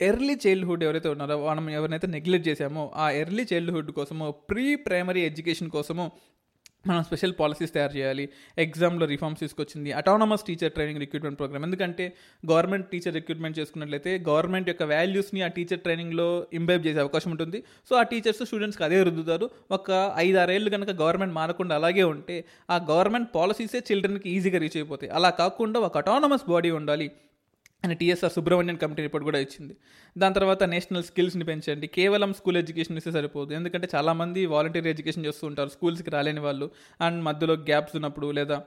early 0.00 0.34
childhood 0.46 0.84
ఎవరైతే 0.84 1.08
ఉన్నారో 1.08 1.46
మనం 1.46 1.70
ఎవరినైతే 1.70 2.06
నెగ్లెక్ట్ 2.06 2.48
చేశామో 2.48 2.92
ఆ 2.94 3.10
ఎర్లీ 3.10 3.46
చైల్డ్హుడ్ 3.52 3.90
కోసము 3.90 4.30
ప్రీ 4.50 4.74
ప్రైమరీ 4.74 5.20
ఎడ్యుకేషన్ 5.20 5.70
కోసము 5.70 6.12
మనం 6.86 7.02
స్పెషల్ 7.02 7.32
పాలసీస్ 7.40 7.74
తయారు 7.74 7.96
చేయాలి. 7.96 8.28
ఎగ్జామ్లో 8.58 9.06
రిఫార్మ్స్ 9.06 9.40
తీసుకొచ్చింది 9.40 9.92
autonomous 9.92 10.42
teacher 10.42 10.72
training 10.72 11.00
recruitment 11.00 11.38
program 11.38 11.64
ఎందుకంటే 11.64 12.12
గవర్నమెంట్ 12.50 12.86
టీచర్ 12.86 13.14
రిక్రూట్మెంట్ 13.14 13.58
చేసుకున్నట్లయితే 13.58 14.24
గవర్నమెంట్ 14.28 14.68
యొక్క 14.68 14.82
వాల్యూస్ని 14.82 15.42
ఆ 15.42 15.46
టీచర్ 15.46 15.80
ట్రైనింగ్లో 15.80 16.46
ఇంబైబ్ 16.52 16.86
చేసే 16.86 17.00
అవకాశం 17.00 17.30
ఉంటుంది. 17.30 17.64
సో 17.90 17.96
ఆ 17.96 18.02
టీచర్స్ 18.02 18.44
స్టూడెంట్స్కి 18.44 18.84
అదే 18.84 19.02
రుద్దుతారు. 19.02 19.50
ఒక 19.70 20.14
ఐదారేళ్ళు 20.16 20.70
కనుక 20.70 20.90
గవర్నమెంట్ 20.90 21.34
మారకుండా 21.34 21.74
అలాగే 21.74 22.02
ఉంటే 22.02 22.44
ఆ 22.70 22.86
గవర్నమెంట్ 22.90 23.28
పాలసీసే 23.34 23.78
చిల్డ్రన్కి 23.78 24.30
ఈజీగా 24.30 24.58
రీచ్ 24.58 24.76
అయిపోతాయి. 24.76 25.12
అలా 25.12 25.30
కాకుండా 25.30 25.80
ఒక 25.80 25.96
అటానమస్ 25.96 26.50
బాడీ 26.50 26.70
ఉండాలి. 26.70 27.10
అని 27.84 27.94
టీఎస్ఆర్ 27.94 28.32
సుబ్రహ్మణ్యన్ 28.32 28.78
కమిటీ 28.78 29.02
రిపోర్ట్ 29.02 29.24
కూడా 29.24 29.38
ఇచ్చింది. 29.38 29.74
దాని 30.16 30.34
తర్వాత 30.34 30.62
నేషనల్ 30.74 31.04
స్కిల్స్ని 31.10 31.44
పెంచండి. 31.44 31.86
కేవలం 31.86 32.32
స్కూల్ 32.32 32.56
ఎడ్యుకేషన్ 32.56 32.96
ఇస్తే 32.96 33.12
సరిపోదు. 33.12 33.52
ఎందుకంటే 33.52 33.88
చాలామంది 33.94 34.40
వాలంటీర్ 34.46 34.86
ఎడ్యుకేషన్ 34.86 35.26
చేస్తూ 35.26 35.46
ఉంటారు. 35.46 35.68
స్కూల్స్కి 35.68 36.10
రాలేని 36.10 36.40
వాళ్ళు 36.40 36.70
అండ్ 37.00 37.20
మధ్యలో 37.28 37.54
గ్యాప్స్ 37.70 37.96
ఉన్నప్పుడు 37.96 38.30
లేదా 38.40 38.58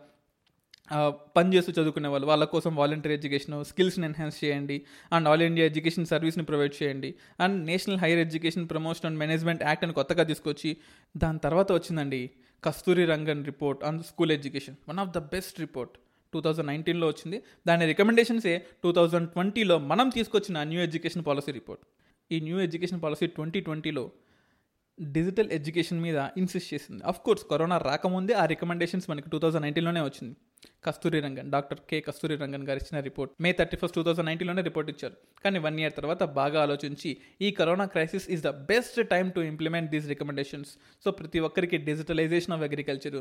పని 1.38 1.49
చేస్తూ 1.56 1.71
చదువుకునే 1.71 2.10
వాళ్ళు 2.10 2.28
వాళ్ళ 2.28 2.43
కోసం 2.43 2.71
వాలంటీర్ 2.76 3.13
ఎడ్యుకేషన్ 3.13 3.54
స్కిల్స్ని 3.65 4.06
ఎన్హాన్స్ 4.06 4.38
చేయండి 4.43 4.78
అండ్ 5.13 5.28
ఆల్ 5.30 5.41
ఇండియా 5.41 5.65
ఎడ్యుకేషన్ 5.65 6.06
సర్వీస్ని 6.06 6.43
ప్రొవైడ్ 6.43 6.73
చేయండి. 6.84 7.10
And 7.39 7.58
national 7.65 7.99
higher 7.99 8.19
education 8.19 8.65
promotion 8.69 9.06
and 9.06 9.19
management 9.19 9.63
act 9.63 9.84
అని 9.86 9.93
కొత్తగా 9.93 10.23
తీసుకొచ్చి 10.23 10.71
దాని 11.17 11.39
తర్వాత 11.39 11.71
వచ్చిందండి 11.71 12.21
Kasturi 12.63 13.06
Rangan 13.06 13.45
report 13.45 13.84
on 13.84 14.04
school 14.04 14.32
education 14.32 14.76
one 14.89 14.99
of 14.99 15.10
the 15.10 15.17
best 15.17 15.60
report 15.60 15.95
two 16.34 16.41
thousand 16.46 16.69
నైన్టీన్లో 16.72 17.08
వచ్చింది. 17.13 17.38
దాని 17.67 17.86
రికమెండేషన్సే 17.91 18.56
టూ 18.84 18.91
థౌజండ్ 18.98 19.30
ట్వంటీలో 19.36 19.78
మనం 19.91 20.10
తీసుకొచ్చిన 20.17 20.63
న్యూ 20.72 20.82
ఎడ్యుకేషన్ 20.88 21.26
పాలసీ 21.30 21.54
రిపోర్ట్ 21.60 21.84
ఈ 22.32 22.39
న్యూ 22.48 22.60
ఎడ్యుకేషన్ 22.67 23.02
పాలసీ 23.06 23.28
ట్వంటీ 23.38 23.62
ట్వంటీలో 23.67 24.06
డిజిటల్ 24.98 25.50
ఎడ్యుకేషన్ 25.58 26.00
మీద 26.06 26.17
ఇన్సిస్ట్ 26.38 26.69
చేసింది. 26.74 27.02
అఫ్ 27.12 27.19
కోర్స్ 27.26 27.43
కరోనా 27.52 27.78
రాకముందే 27.89 28.34
ఆ 28.41 28.43
రికమెండేషన్స్ 28.52 29.08
మనకి 29.12 29.30
టూ 29.30 29.38
థౌజండ్ 29.43 29.63
నైన్టీన్లోనే 29.65 30.02
వచ్చింది. 30.08 30.36
కస్తూరి 30.86 31.19
రంగన్ 31.26 31.50
డాక్టర్ 31.54 31.80
కే 31.89 31.98
కస్తూరి 32.08 32.36
రంగన్ 32.41 32.65
గారు 32.67 32.80
ఇచ్చిన 32.82 32.98
report 33.08 33.32
May 33.43 33.50
thirty 33.60 33.78
first 33.82 33.96
two 33.96 34.04
thousand 34.08 34.28
నైన్టీన్లోనే 34.30 34.63
report 34.67 34.89
ఇచ్చారు. 34.93 35.15
కానీ 35.43 35.60
వన్ 35.65 35.80
ఇయర్ 35.80 35.96
తర్వాత 35.98 36.24
బాగా 36.39 36.60
ఆలోచించి 36.65 37.12
ఈ 37.41 37.50
corona 37.60 37.86
crisis 37.86 38.28
is 38.36 38.43
the 38.43 38.52
best 38.72 39.00
time 39.13 39.30
to 39.30 39.41
implement 39.52 39.89
these 39.91 40.08
recommendations 40.13 40.72
so 41.04 41.12
ప్రతి 41.22 41.41
ఒక్కరికి 41.48 41.80
digitalization 41.89 42.56
of 42.58 42.63
agriculture 42.69 43.19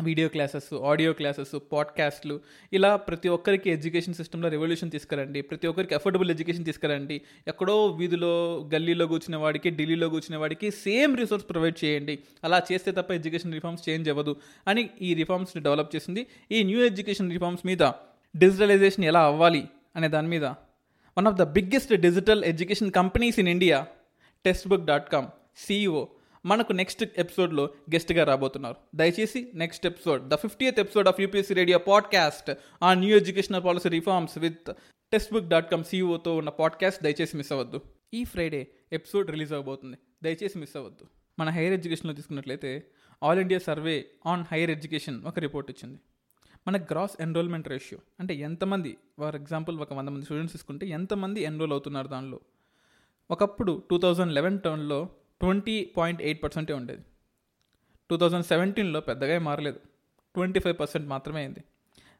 video 0.00 0.28
classes 0.28 0.74
audio 0.74 1.12
classes 1.12 1.58
పాడ్కాస్ట్లు 1.72 2.40
ఇలా 2.72 2.96
ప్రతి 2.96 3.28
ఒక్కరికి 3.28 3.70
ఎడ్యుకేషన్ 3.70 4.14
సిస్టంలో 4.14 4.48
రెవల్యూషన్ 4.48 4.90
తీసుకురండి. 4.90 5.40
ప్రతి 5.40 5.66
ఒక్కరికి 5.66 5.94
అఫోర్డబుల్ 5.94 6.30
ఎడ్యుకేషన్ 6.30 6.64
తీసుకురండి. 6.64 7.20
ఎక్కడో 7.48 7.86
వీధిలో 7.86 8.62
గల్లీలో 8.74 9.06
కూర్చునే 9.06 9.36
వాడికి 9.36 9.70
ఢిల్లీలో 9.70 10.08
కూర్చునే 10.08 10.36
వాడికి 10.36 10.70
సేమ్ 10.70 11.16
రిసోర్స్ 11.16 11.46
ప్రొవైడ్ 11.50 11.84
చేయండి. 11.84 12.18
అలా 12.44 12.62
చేస్తే 12.72 12.92
తప్ప 12.92 13.12
ఎడ్యుకేషన్ 13.12 13.52
రిఫార్మ్స్ 13.52 13.88
చేంజ్ 13.88 14.08
అవ్వదు 14.08 14.36
అని 14.68 14.90
ఈ 15.02 15.14
రిఫార్మ్స్ని 15.14 15.62
డెవలప్ 15.62 15.96
చేసింది. 15.96 16.26
ఈ 16.52 16.62
న్యూ 16.62 16.84
ఎడ్యుకేషన్ 16.84 17.32
రిఫార్మ్స్ 17.32 17.66
మీద 17.66 17.82
డిజిటలైజేషన్ 18.36 19.04
ఎలా 19.04 19.20
అవ్వాలి 19.20 19.68
అనే 19.96 20.08
దాని 20.08 20.28
మీద. 20.28 20.44
One 21.18 21.26
of 21.26 21.34
the 21.34 21.42
biggest 21.42 21.94
digital 21.94 22.44
education 22.44 22.90
companies 22.90 23.38
in 23.38 23.48
India 23.48 23.86
text 24.44 24.68
book 24.68 24.84
dot 24.84 25.12
com 25.12 25.26
CEO 25.56 26.08
మనకు 26.44 26.72
నెక్స్ట్ 26.72 27.04
ఎపిసోడ్లో 27.16 27.64
గెస్ట్గా 27.64 28.24
రాబోతున్నారు. 28.24 28.76
దయచేసి 28.94 29.50
next 29.54 29.86
episode 29.86 30.28
the 30.28 30.34
fiftieth 30.34 30.80
episode 30.80 31.08
of 31.08 31.20
UPSC 31.20 31.54
radio 31.54 31.78
podcast 31.78 32.54
ఆ 32.82 32.94
new 32.94 33.16
educational 33.16 33.64
policy 33.64 33.88
reforms 33.88 34.38
with 34.38 34.72
text 35.12 35.32
book 35.32 35.48
dot 35.48 35.70
com 35.70 35.84
సీఈఓతో 35.84 36.36
ఉన్న 36.36 36.48
podcast 36.50 37.02
దయచేసి 37.02 37.36
miss 37.36 37.52
అవ్వద్దు. 37.52 37.80
ఈ 38.14 38.24
ఫ్రైడే 38.24 38.66
ఎపిసోడ్ 38.92 39.30
రిలీజ్ 39.30 39.52
అవ్వబోతుంది. 39.52 39.96
దయచేసి 40.22 40.58
మిస్ 40.58 40.76
అవ్వద్దు. 40.76 41.06
మన 41.38 41.48
హైయర్ 41.48 41.72
ఎడ్యుకేషన్లో 41.72 42.14
తీసుకున్నట్లయితే 42.14 42.86
all 43.22 43.38
India 43.38 43.60
survey 43.60 44.04
on 44.26 44.44
higher 44.52 44.70
education 44.70 45.24
ఒక 45.24 45.38
రిపోర్ట్ 45.38 45.70
ఇచ్చింది. 45.70 46.00
మన 46.68 46.76
గ్రాస్ 46.76 47.22
ఎన్రోల్మెంట్ 47.22 47.68
రేషియో 47.68 48.00
అంటే 48.20 48.34
ఎంతమంది 48.34 48.96
ఫర్ 49.18 49.36
ఎగ్జాంపుల్ 49.36 49.80
ఒక 49.80 49.92
వంద 49.92 50.08
మంది 50.08 50.24
స్టూడెంట్స్ 50.24 50.56
తీసుకుంటే 50.56 50.86
ఎంతమంది 50.86 51.42
ఎన్రోల్ 51.42 51.72
అవుతున్నారు 51.72 52.08
దానిలో? 52.08 52.40
ఒకప్పుడు 53.30 53.82
టూ 53.90 53.98
థౌజండ్ 53.98 54.32
లెవెన్ 54.32 54.60
టర్న్లో 54.60 55.08
ట్వంటీ 55.42 55.84
పాయింట్ 55.96 56.22
ఎయిట్ 56.22 56.42
పర్సెంటే 56.42 56.72
ఉండేది. 56.72 57.02
టూ 58.10 58.16
థౌజండ్ 58.16 58.46
సెవెంటీన్లో 58.46 59.00
పెద్దగా 59.00 59.38
మారలేదు. 59.38 59.80
ట్వంటీ 60.34 60.60
ఫైవ్ 60.60 60.76
పర్సెంట్ 60.80 61.08
మాత్రమే 61.08 61.40
అయింది. 61.40 61.62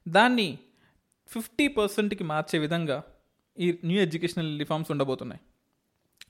దాన్ని 0.08 0.58
ఫిఫ్టీ 1.28 1.68
పర్సెంట్కి 1.68 2.24
మార్చే 2.24 2.58
విధంగా 2.58 3.02
ఈ 3.58 3.78
న్యూ 3.84 4.02
ఎడ్యుకేషనల్ 4.02 4.58
రిఫార్మ్స్ 4.58 4.90
ఉండబోతున్నాయి. 4.90 5.40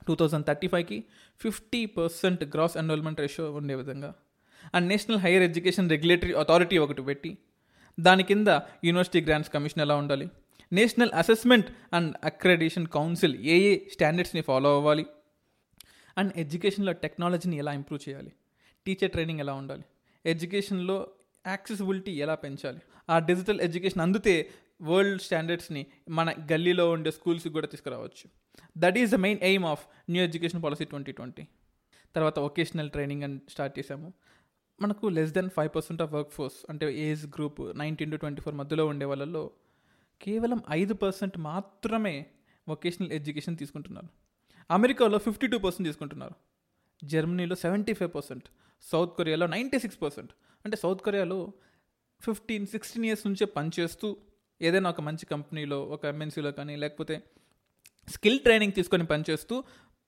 టూ 0.09 0.15
థౌజండ్ 0.15 0.47
థర్టీ 0.47 0.69
ఫైవ్కి 0.69 1.05
fifty 1.41 1.87
percent 1.87 2.45
gross 2.45 2.77
enrolment 2.77 3.21
ratio 3.21 3.53
ఉండే 3.53 3.75
విధంగా. 3.75 4.15
And 4.75 4.89
national 4.89 5.19
higher 5.19 5.43
education 5.43 5.91
regulatory 5.91 6.33
authority 6.33 6.79
ఒకటి 6.79 7.03
పెట్టి 7.03 7.39
దాని 8.01 8.23
కింద 8.23 8.49
యూనివర్సిటీ 8.85 9.21
గ్రాంట్స్ 9.21 9.53
కమిషన్ 9.53 9.83
ఎలా 9.83 9.97
ఉండాలి? 9.97 10.29
National 10.73 11.11
assessment 11.11 11.67
and 11.93 12.17
accreditation 12.25 12.87
council 12.87 13.37
ఏ 13.37 13.57
ఏ 13.59 13.79
స్టాండర్డ్స్ని 13.93 14.43
ఫాలో 14.43 14.77
అవ్వాలి? 14.77 15.07
అండ్ 16.19 16.33
ఎడ్యుకేషన్లో 16.37 16.93
టెక్నాలజీని 16.93 17.57
ఎలా 17.57 17.73
ఇంప్రూవ్ 17.73 18.09
చేయాలి? 18.09 18.33
టీచర్ 18.87 19.13
ట్రైనింగ్ 19.13 19.41
ఎలా 19.41 19.55
ఉండాలి? 19.55 19.85
ఎడ్యుకేషన్లో 20.27 21.11
యాక్సెసిబిలిటీ 21.47 22.13
ఎలా 22.13 22.35
పెంచాలి? 22.35 22.81
ఆ 23.11 23.19
డిజిటల్ 23.19 23.61
ఎడ్యుకేషన్ 23.61 24.03
అందితే 24.03 24.51
వరల్డ్ 24.83 25.23
స్టాండర్డ్స్ని 25.23 25.87
మన 26.09 26.35
గల్లీలో 26.53 26.91
ఉండే 26.91 27.11
స్కూల్స్కి 27.11 27.49
కూడా 27.49 27.67
తీసుకురావచ్చు. 27.67 28.31
That 28.79 28.99
is 28.99 29.11
the 29.11 29.15
main 29.15 29.41
aim 29.43 29.65
of 29.65 29.87
new 30.11 30.25
education 30.25 30.63
policy 30.63 30.85
twenty 30.85 31.13
twenty. 31.13 31.47
తర్వాత 32.15 32.39
వొకేషనల్ 32.39 32.91
ట్రైనింగ్ 32.91 33.23
అని 33.23 33.39
స్టార్ట్ 33.49 33.79
చేసాము 33.79 34.13
మనకు 34.81 35.07
less 35.07 35.33
than 35.33 35.51
five 35.51 35.71
percent 35.77 36.03
of 36.03 36.13
work 36.13 36.31
force 36.31 36.57
అంటే 36.71 36.99
age 36.99 37.27
group 37.27 37.79
nineteen 37.79 38.13
to 38.13 38.17
twenty 38.17 38.43
four 38.43 38.55
మధ్యలో 38.55 38.87
ఉండే 38.87 39.07
వాళ్ళలో 39.07 39.51
కేవలం 40.23 40.63
ఐదు 40.71 40.95
పర్సెంట్ 40.95 41.39
మాత్రమే 41.39 42.27
వొకేషనల్ 42.69 43.13
ఎడ్యుకేషన్ 43.13 43.57
తీసుకుంటున్నారు. 43.57 44.22
అమెరికాలో 44.71 45.19
ఫిఫ్టీ 45.19 45.47
టూ 45.47 45.59
పర్సెంట్ 45.59 45.89
తీసుకుంటున్నారు. 45.89 46.35
జర్మనీలో 47.05 47.57
సెవెంటీ 47.57 47.93
ఫైవ్ 47.93 48.11
పర్సెంట్. 48.15 48.45
సౌత్ 48.83 49.17
కొరియాలో 49.17 49.47
నైంటీ 49.47 49.79
సిక్స్ 49.79 50.03
పర్సెంట్. 50.03 50.31
అంటే 50.65 50.77
సౌత్ 50.77 51.03
కొరియాలో 51.03 51.53
ఫిఫ్టీన్ 52.23 52.67
సిక్స్టీన్ 52.67 53.05
ఇయర్స్ 53.05 53.27
నుంచే 53.27 53.47
పనిచేస్తూ 53.47 54.17
ఏదైనా 54.63 54.91
ఒక 54.91 55.01
మంచి 55.01 55.27
కంపెనీలో 55.27 55.85
ఒక 55.85 56.05
ఎంఎన్సీలో 56.05 56.53
కానీ 56.53 56.77
లేకపోతే 56.77 57.23
స్కిల్ 58.09 58.41
ట్రైనింగ్ 58.41 58.73
తీసుకొని 58.73 59.05
పనిచేస్తూ 59.05 59.65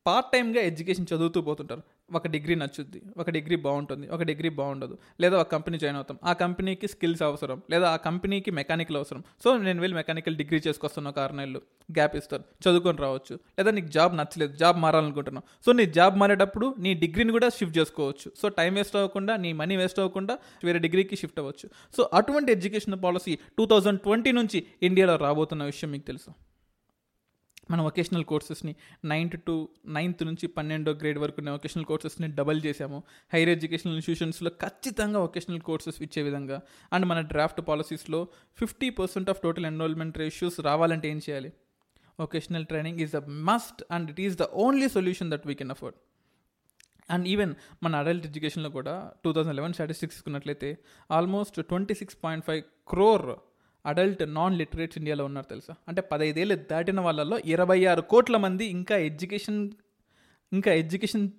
పార్ట్ 0.07 0.33
టైమ్గా 0.33 0.63
ఎడ్యుకేషన్ 0.63 1.07
చదువుతూ 1.15 1.41
పోతుంటారు. 1.41 1.83
ఒక 2.13 2.27
డిగ్రీ 2.27 2.55
నచ్చుద్ది 2.55 3.03
ఒక 3.17 3.31
డిగ్రీ 3.31 3.57
బాగుంటుంది 3.57 4.09
ఒక 4.09 4.23
డిగ్రీ 4.23 4.49
బాగుండదు. 4.49 4.99
లేదా 5.21 5.39
ఒక 5.39 5.49
కంపెనీ 5.53 5.79
జాయిన్ 5.79 5.97
అవుతాం 5.97 6.19
ఆ 6.25 6.33
కంపెనీకి 6.33 6.89
స్కిల్స్ 6.89 7.23
అవసరం 7.23 7.63
లేదా 7.71 7.91
ఆ 7.91 7.97
కంపెనీకి 7.97 8.51
మెకానికల్ 8.51 8.97
అవసరం. 8.97 9.25
సో 9.45 9.59
నేను 9.59 9.81
వెళ్ళి 9.81 9.97
మెకానికల్ 9.97 10.37
డిగ్రీ 10.37 10.61
చేసుకొస్తున్నా 10.67 11.11
ఒక 11.11 11.19
ఆరు 11.19 11.35
నెలలు 11.35 11.63
గ్యాప్ 11.93 12.17
ఇస్తారు 12.17 12.45
చదువుకొని 12.65 12.99
రావచ్చు. 12.99 13.35
లేదా 13.59 13.71
నీకు 13.71 13.87
జాబ్ 13.87 14.17
నచ్చలేదు 14.17 14.57
జాబ్ 14.57 14.79
మారాలనుకుంటున్నావు. 14.79 15.65
సో 15.67 15.73
నీ 15.73 15.87
జాబ్ 15.87 16.19
మారేటప్పుడు 16.19 16.75
నీ 16.79 16.95
డిగ్రీని 16.95 17.33
కూడా 17.33 17.49
షిఫ్ట్ 17.49 17.79
చేసుకోవచ్చు. 17.79 18.33
సో 18.43 18.49
టైం 18.49 18.75
వేస్ట్ 18.75 18.97
అవ్వకుండా 18.97 19.37
నీ 19.37 19.53
మనీ 19.53 19.77
వేస్ట్ 19.77 19.99
అవ్వకుండా 19.99 20.39
వేరే 20.65 20.79
డిగ్రీకి 20.79 21.17
షిఫ్ట్ 21.17 21.39
అవ్వచ్చు. 21.39 21.69
సో 21.97 22.11
అటువంటి 22.15 22.53
education 22.53 23.03
policy 23.05 23.39
two 23.59 23.67
thousand 23.67 24.01
twenty 24.01 24.33
నుంచి 24.33 24.67
ఇండియాలో 24.83 25.17
రాబోతున్న 25.17 25.65
విషయం 25.65 25.91
మీకు 25.91 26.07
తెలుసు. 26.07 26.54
మన 27.71 27.81
వొకేషనల్ 27.81 28.25
కోర్సెస్ని 28.25 28.75
నైన్త్ 29.05 29.43
టు 29.43 29.69
నైన్త్ 29.87 30.25
నుంచి 30.25 30.47
పన్నెండో 30.47 30.93
గ్రేడ్ 30.93 31.19
వరకు 31.19 31.35
ఉన్న 31.39 31.51
వొకేషనల్ 31.51 31.85
కోర్సెస్ని 31.85 32.29
డబల్ 32.29 32.63
చేశాము. 32.67 33.03
హైయర్ 33.33 33.49
ఎడ్యుకేషనల్ 33.49 33.95
ఇన్స్టిట్యూషన్స్లో 33.95 34.51
ఖచ్చితంగా 34.51 35.19
వొకేషనల్ 35.19 35.61
కోర్సెస్ 35.61 36.03
ఇచ్చే 36.03 36.23
విధంగా. 36.23 36.61
అండ్ 36.93 37.07
మన 37.07 37.21
draft 37.21 37.61
పాలసీస్లో 37.69 38.29
fifty 38.59 38.91
percent 38.91 39.31
of 39.31 39.41
total 39.43 39.67
enrolment 39.67 40.19
ratios 40.19 40.61
రావాలంటే 40.61 41.09
ఏం 41.09 41.21
చేయాలి? 41.31 41.53
Vocational 42.21 42.67
training 42.67 43.01
is 43.01 43.13
the 43.13 43.17
must 43.17 43.85
and 43.91 44.11
it 44.11 44.21
is 44.21 44.39
the 44.39 44.43
only 44.43 44.89
solution 44.89 45.31
that 45.31 45.47
we 45.47 45.55
can 45.55 45.71
afford 45.71 45.97
and 47.11 47.29
even 47.29 47.55
మన 47.83 47.97
అడల్ట్ 47.97 48.27
ఎడ్యుకేషన్లో 48.27 48.71
కూడా 48.71 49.13
టూ 49.25 49.33
థౌజండ్ 49.33 49.57
లెవెన్ 49.57 49.73
స్టాటిస్టిక్స్ 49.73 50.17
తీసుకున్నట్లయితే 50.17 50.69
almost 51.11 51.63
twenty 51.63 51.95
six 51.95 52.17
point 52.25 52.45
five 52.45 52.63
crore 52.89 53.27
adult 53.87 54.35
non 54.35 54.59
literates 54.59 54.99
ఇండియాలో 54.99 55.25
ఉన్నారు 55.25 55.47
తెలుసా? 55.47 55.75
అంటే 55.89 56.01
పదైదేళ్ళు 56.01 56.55
దాటిన 56.55 57.01
వాళ్ళలో 57.01 57.39
ఇరవై 57.39 57.85
ఆరు 57.85 58.01
కోట్ల 58.01 58.37
మంది 58.37 58.65
ఇంకా 58.65 58.97
ఎడ్యుకేషన్ 58.97 59.71
ఇంకా 60.53 60.73
ఎడ్యుకేషన్ 60.73 61.31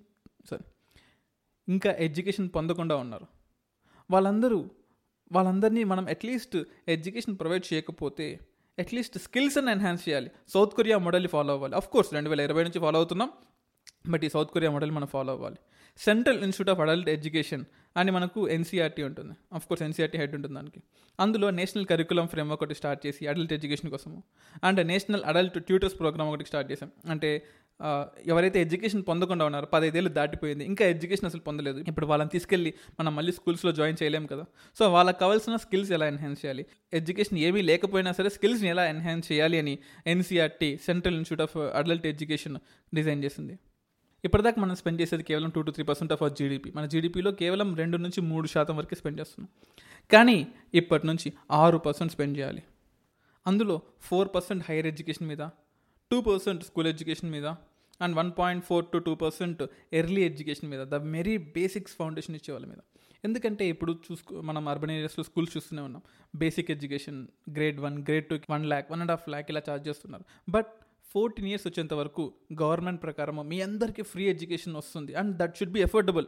సారీ 0.50 0.64
ఇంకా 1.68 1.90
ఎడ్యుకేషన్ 1.90 2.48
పొందకుండా 2.54 2.96
ఉన్నారు. 2.96 3.26
వాళ్ళందరూ 4.10 4.70
వాళ్ళందరినీ 5.32 5.84
మనం 5.84 6.08
అట్లీస్ట్ 6.08 6.56
ఎడ్యుకేషన్ 6.88 7.38
ప్రొవైడ్ 7.38 7.74
చేయకపోతే 7.74 8.40
అట్లీస్ట్ 8.78 9.18
స్కిల్స్ని 9.18 9.70
ఎన్హాన్స్ 9.70 10.08
చేయాలి. 10.08 10.30
సౌత్ 10.48 10.74
కొరియా 10.74 10.98
మోడల్ని 10.98 11.28
ఫాలో 11.28 11.52
అవ్వాలి. 11.52 11.74
అఫ్ 11.76 11.88
కోర్స్ 11.88 12.14
రెండు 12.14 12.30
వేల 12.30 12.40
ఇరవై 12.40 12.62
నుంచి 12.62 12.80
ఫాలో 12.80 12.96
అవుతున్నాం. 12.96 13.30
బట్ 14.08 14.24
ఈ 14.24 14.28
సౌత్ 14.28 14.48
కొరియా 14.48 14.70
మోడల్ 14.70 14.90
మనం 14.90 15.06
ఫాలో 15.06 15.32
అవ్వాలి. 15.32 15.56
Central 15.98 16.42
institute 16.42 16.70
of 16.70 16.88
adult 16.88 17.08
education 17.08 17.64
అని 17.96 18.10
మనకు 18.10 18.48
ఎన్సీఆర్టీ 18.48 19.02
ఉంటుంది. 19.02 19.34
అఫ్ 19.52 19.66
కోర్స్ 19.66 19.82
ఎన్సీఆర్టీ 19.82 20.18
హెడ్ 20.18 20.34
ఉంటుంది 20.34 20.54
దానికి. 20.54 20.80
అందులో 21.20 21.50
నేషనల్ 21.50 21.86
కరికులం 21.86 22.26
ఫ్రేమ్ 22.26 22.50
ఒకటి 22.50 22.74
స్టార్ట్ 22.74 23.06
చేసి 23.06 23.26
అడల్ట్ 23.26 23.52
ఎడ్యుకేషన్ 23.52 23.90
కోసము. 23.90 24.22
And 24.64 24.86
national 24.86 25.24
adult 25.24 25.64
tutors 25.64 25.98
program 25.98 26.28
ఒకటి 26.28 26.44
స్టార్ట్ 26.44 26.72
చేసాం. 26.72 26.90
అంటే 27.10 27.46
ఎవరైతే 28.26 28.60
ఎడ్యుకేషన్ 28.60 29.02
పొందకుండా 29.08 29.44
ఉన్నారో 29.44 29.66
పదైదేళ్ళు 29.66 30.10
దాటిపోయింది. 30.10 30.64
ఇంకా 30.64 30.84
ఎడ్యుకేషన్ 30.86 31.26
అసలు 31.26 31.40
పొందలేదు. 31.40 31.84
ఇప్పుడు 31.88 32.06
వాళ్ళని 32.06 32.30
తీసుకెళ్ళి 32.30 32.74
మనం 33.00 33.16
మళ్ళీ 33.16 33.32
స్కూల్స్లో 33.32 33.72
జాయిన్ 33.72 33.98
చేయలేము 34.02 34.26
కదా. 34.26 34.44
సో 34.78 34.92
వాళ్ళకి 34.92 35.18
కావాల్సిన 35.18 35.56
స్కిల్స్ 35.56 35.92
ఎలా 35.92 36.06
ఎన్హాన్స్ 36.06 36.44
చేయాలి? 36.44 36.66
ఎడ్యుకేషన్ 36.92 37.38
ఏమీ 37.38 37.62
లేకపోయినా 37.62 38.12
సరే 38.12 38.28
స్కిల్స్ని 38.28 38.68
ఎలా 38.68 38.86
ఎన్హాన్స్ 38.86 39.32
చేయాలి 39.32 39.58
అని 39.58 39.78
NCERT 40.06 40.76
central 40.76 41.16
institute 41.16 41.56
of 41.56 41.76
adult 41.76 42.06
education 42.06 42.58
design 42.94 43.24
చేసింది. 43.24 43.58
ఇప్పటిదాకా 44.26 44.58
మనం 44.62 44.76
స్పెండ్ 44.80 45.00
చేసేది 45.02 45.24
కేవలం 45.30 45.50
two 45.56 45.60
to 45.66 45.72
three 45.76 45.84
percent 45.90 46.12
of 46.14 46.22
our 46.22 46.34
GDP 46.38 46.70
మన 46.76 46.84
జీడిపిలో 46.92 47.30
కేవలం 47.42 47.68
రెండు 47.80 47.96
నుంచి 48.04 48.20
మూడు 48.30 48.46
శాతం 48.54 48.76
వరకు 48.80 48.98
స్పెండ్ 49.00 49.20
చేస్తున్నాం. 49.20 49.50
కానీ 50.12 50.38
ఇప్పటి 50.80 51.06
నుంచి 51.10 51.30
ఆరు 51.62 51.78
పర్సెంట్ 51.86 52.12
స్పెండ్ 52.16 52.36
చేయాలి. 52.38 52.62
అందులో 53.46 53.76
ఫోర్ 54.08 54.28
పర్సెంట్ 54.34 54.62
హైయర్ 54.68 54.88
ఎడ్యుకేషన్ 54.92 55.28
మీద 55.32 55.42
టూ 56.10 56.18
పర్సెంట్ 56.28 56.62
స్కూల్ 56.68 56.88
ఎడ్యుకేషన్ 56.92 57.30
మీద 57.36 57.46
and 58.04 58.14
one 58.20 58.30
point 58.38 58.64
four 58.64 58.86
to 58.92 58.98
two 59.06 59.12
percent 59.14 59.60
early 60.00 60.22
education 60.30 60.68
మీద 60.72 60.82
ద 60.94 60.94
వెరీ 61.16 61.36
బేసిక్స్ 61.58 61.94
ఫౌండేషన్ 62.00 62.36
ఇచ్చే 62.38 62.52
వాళ్ళ 62.54 62.66
మీద. 62.72 62.80
ఎందుకంటే 63.24 63.64
ఇప్పుడు 63.72 63.92
చూసుకో 64.06 64.40
మనం 64.48 64.64
అర్బన్ 64.72 64.92
ఏరియాస్లో 64.96 65.22
స్కూల్స్ 65.24 65.52
చూస్తూనే 65.56 65.82
ఉన్నాం. 65.82 66.02
Basic 66.42 66.70
education 66.74 67.20
grade 67.56 67.78
one 67.80 67.96
grade 68.08 68.26
two 68.26 68.36
one 68.54 68.66
lakh 68.72 68.90
one 68.92 69.00
and 69.04 69.12
half 69.14 69.28
lakh 69.34 69.48
ఇలా 69.52 69.62
ఛార్జ్ 69.68 69.86
చేస్తున్నారు. 69.88 70.24
బట్ 70.48 70.72
ఫోర్టీన్ 71.10 71.48
ఇయర్స్ 71.48 71.66
వచ్చేంత 71.66 71.94
వరకు 71.94 72.34
గవర్నమెంట్ 72.62 73.02
ప్రకారం 73.02 73.48
మీ 73.48 73.60
అందరికీ 73.60 74.02
ఫ్రీ 74.02 74.24
ఎడ్యుకేషన్ 74.24 74.76
వస్తుంది. 74.76 75.14
And 75.14 75.36
that 75.36 75.56
should 75.56 75.70
be 75.70 75.80
affordable. 75.80 76.26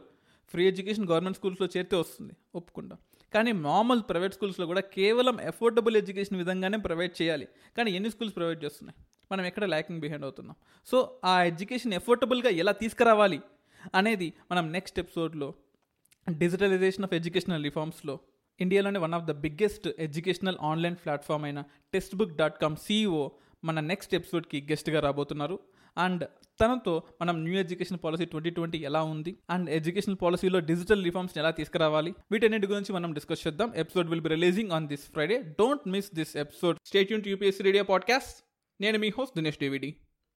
Free 0.49 0.67
education 0.67 1.07
government 1.07 1.37
స్కూల్స్లో 1.37 1.67
చేరితే 1.77 1.95
వస్తుంది. 1.95 2.33
ఒప్పుకుంటాం. 2.55 2.97
కానీ 3.33 3.51
మామూలు 3.51 3.99
ప్రైవేట్ 3.99 4.33
స్కూల్స్లో 4.33 4.65
కూడా 4.65 4.81
కేవలం 4.81 5.41
ఎఫోర్డబుల్ 5.41 5.97
ఎడ్యుకేషన్ 5.97 6.37
విధంగానే 6.37 6.77
ప్రొవైడ్ 6.77 7.21
చేయాలి. 7.21 7.47
కానీ 7.77 7.91
ఎన్ని 7.91 8.09
స్కూల్స్ 8.09 8.35
ప్రొవైడ్ 8.35 8.63
చేస్తున్నాయి? 8.63 9.05
మనం 9.31 9.45
ఎక్కడ 9.45 9.65
ల్యాకింగ్ 9.65 9.99
బిహైండ్ 9.99 10.23
అవుతున్నాం? 10.23 10.55
సో 10.85 11.19
ఆ 11.25 11.43
ఎడ్యుకేషన్ 11.43 11.93
ఎఫోర్డబుల్గా 11.93 12.49
ఎలా 12.49 12.71
తీసుకురావాలి 12.71 13.41
అనేది 13.95 14.33
మనం 14.51 14.71
నెక్స్ట్ 14.71 14.99
ఎపిసోడ్లో 14.99 15.53
డిజిటలైజేషన్ 16.29 17.03
ఆఫ్ 17.03 17.13
ఎడ్యుకేషనల్ 17.13 17.63
రిఫార్మ్స్లో 17.63 18.19
ఇండియాలోనే 18.61 18.99
one 18.99 19.13
of 19.13 19.23
the 19.23 19.31
biggest 19.31 19.87
educational 19.99 20.57
online 20.61 20.95
platform 20.95 21.43
అయిన 21.43 21.63
text 21.93 22.15
book 22.15 22.35
dot 22.35 22.61
com 22.61 22.75
CEO 22.75 23.31
మన 23.63 23.79
నెక్స్ట్ 23.79 24.15
ఎపిసోడ్కి 24.15 24.61
గెస్ట్గా 24.61 24.99
రాబోతున్నారు. 24.99 25.59
అండ్ 25.97 26.27
తనతో 26.61 27.03
మనం 27.21 27.43
new 27.43 27.59
education 27.59 27.97
policy 28.03 28.25
twenty 28.25 28.49
twenty 28.49 28.77
ఎలా 28.77 29.03
ఉంది? 29.03 29.37
అండ్ 29.49 29.69
ఎడ్యుకేషన్ 29.69 30.17
పాలసీలో 30.21 30.59
డిజిటల్ 30.59 31.03
రిఫార్మ్స్ 31.03 31.37
ఎలా 31.37 31.51
తీసుకురావాలి? 31.51 32.13
వీటన్నిటి 32.31 32.67
గురించి 32.67 32.93
మనం 32.93 33.13
డిస్కస్ 33.13 33.47
చేద్దాం. 33.47 33.73
Episode 33.75 34.09
will 34.09 34.21
be 34.21 34.29
releasing 34.29 34.71
on 34.71 34.87
this 34.87 35.11
Friday 35.11 35.41
don't 35.41 35.87
miss 35.87 36.15
this 36.15 36.37
episode 36.37 36.77
stay tuned 36.85 37.23
UPSC 37.27 37.63
radio 37.63 37.83
podcast 37.83 38.45
నేను 38.81 38.99
మీ 38.99 39.09
హోస్ట్ 39.17 39.37
దినేష్ 39.37 39.57
డేవిడి 39.57 39.95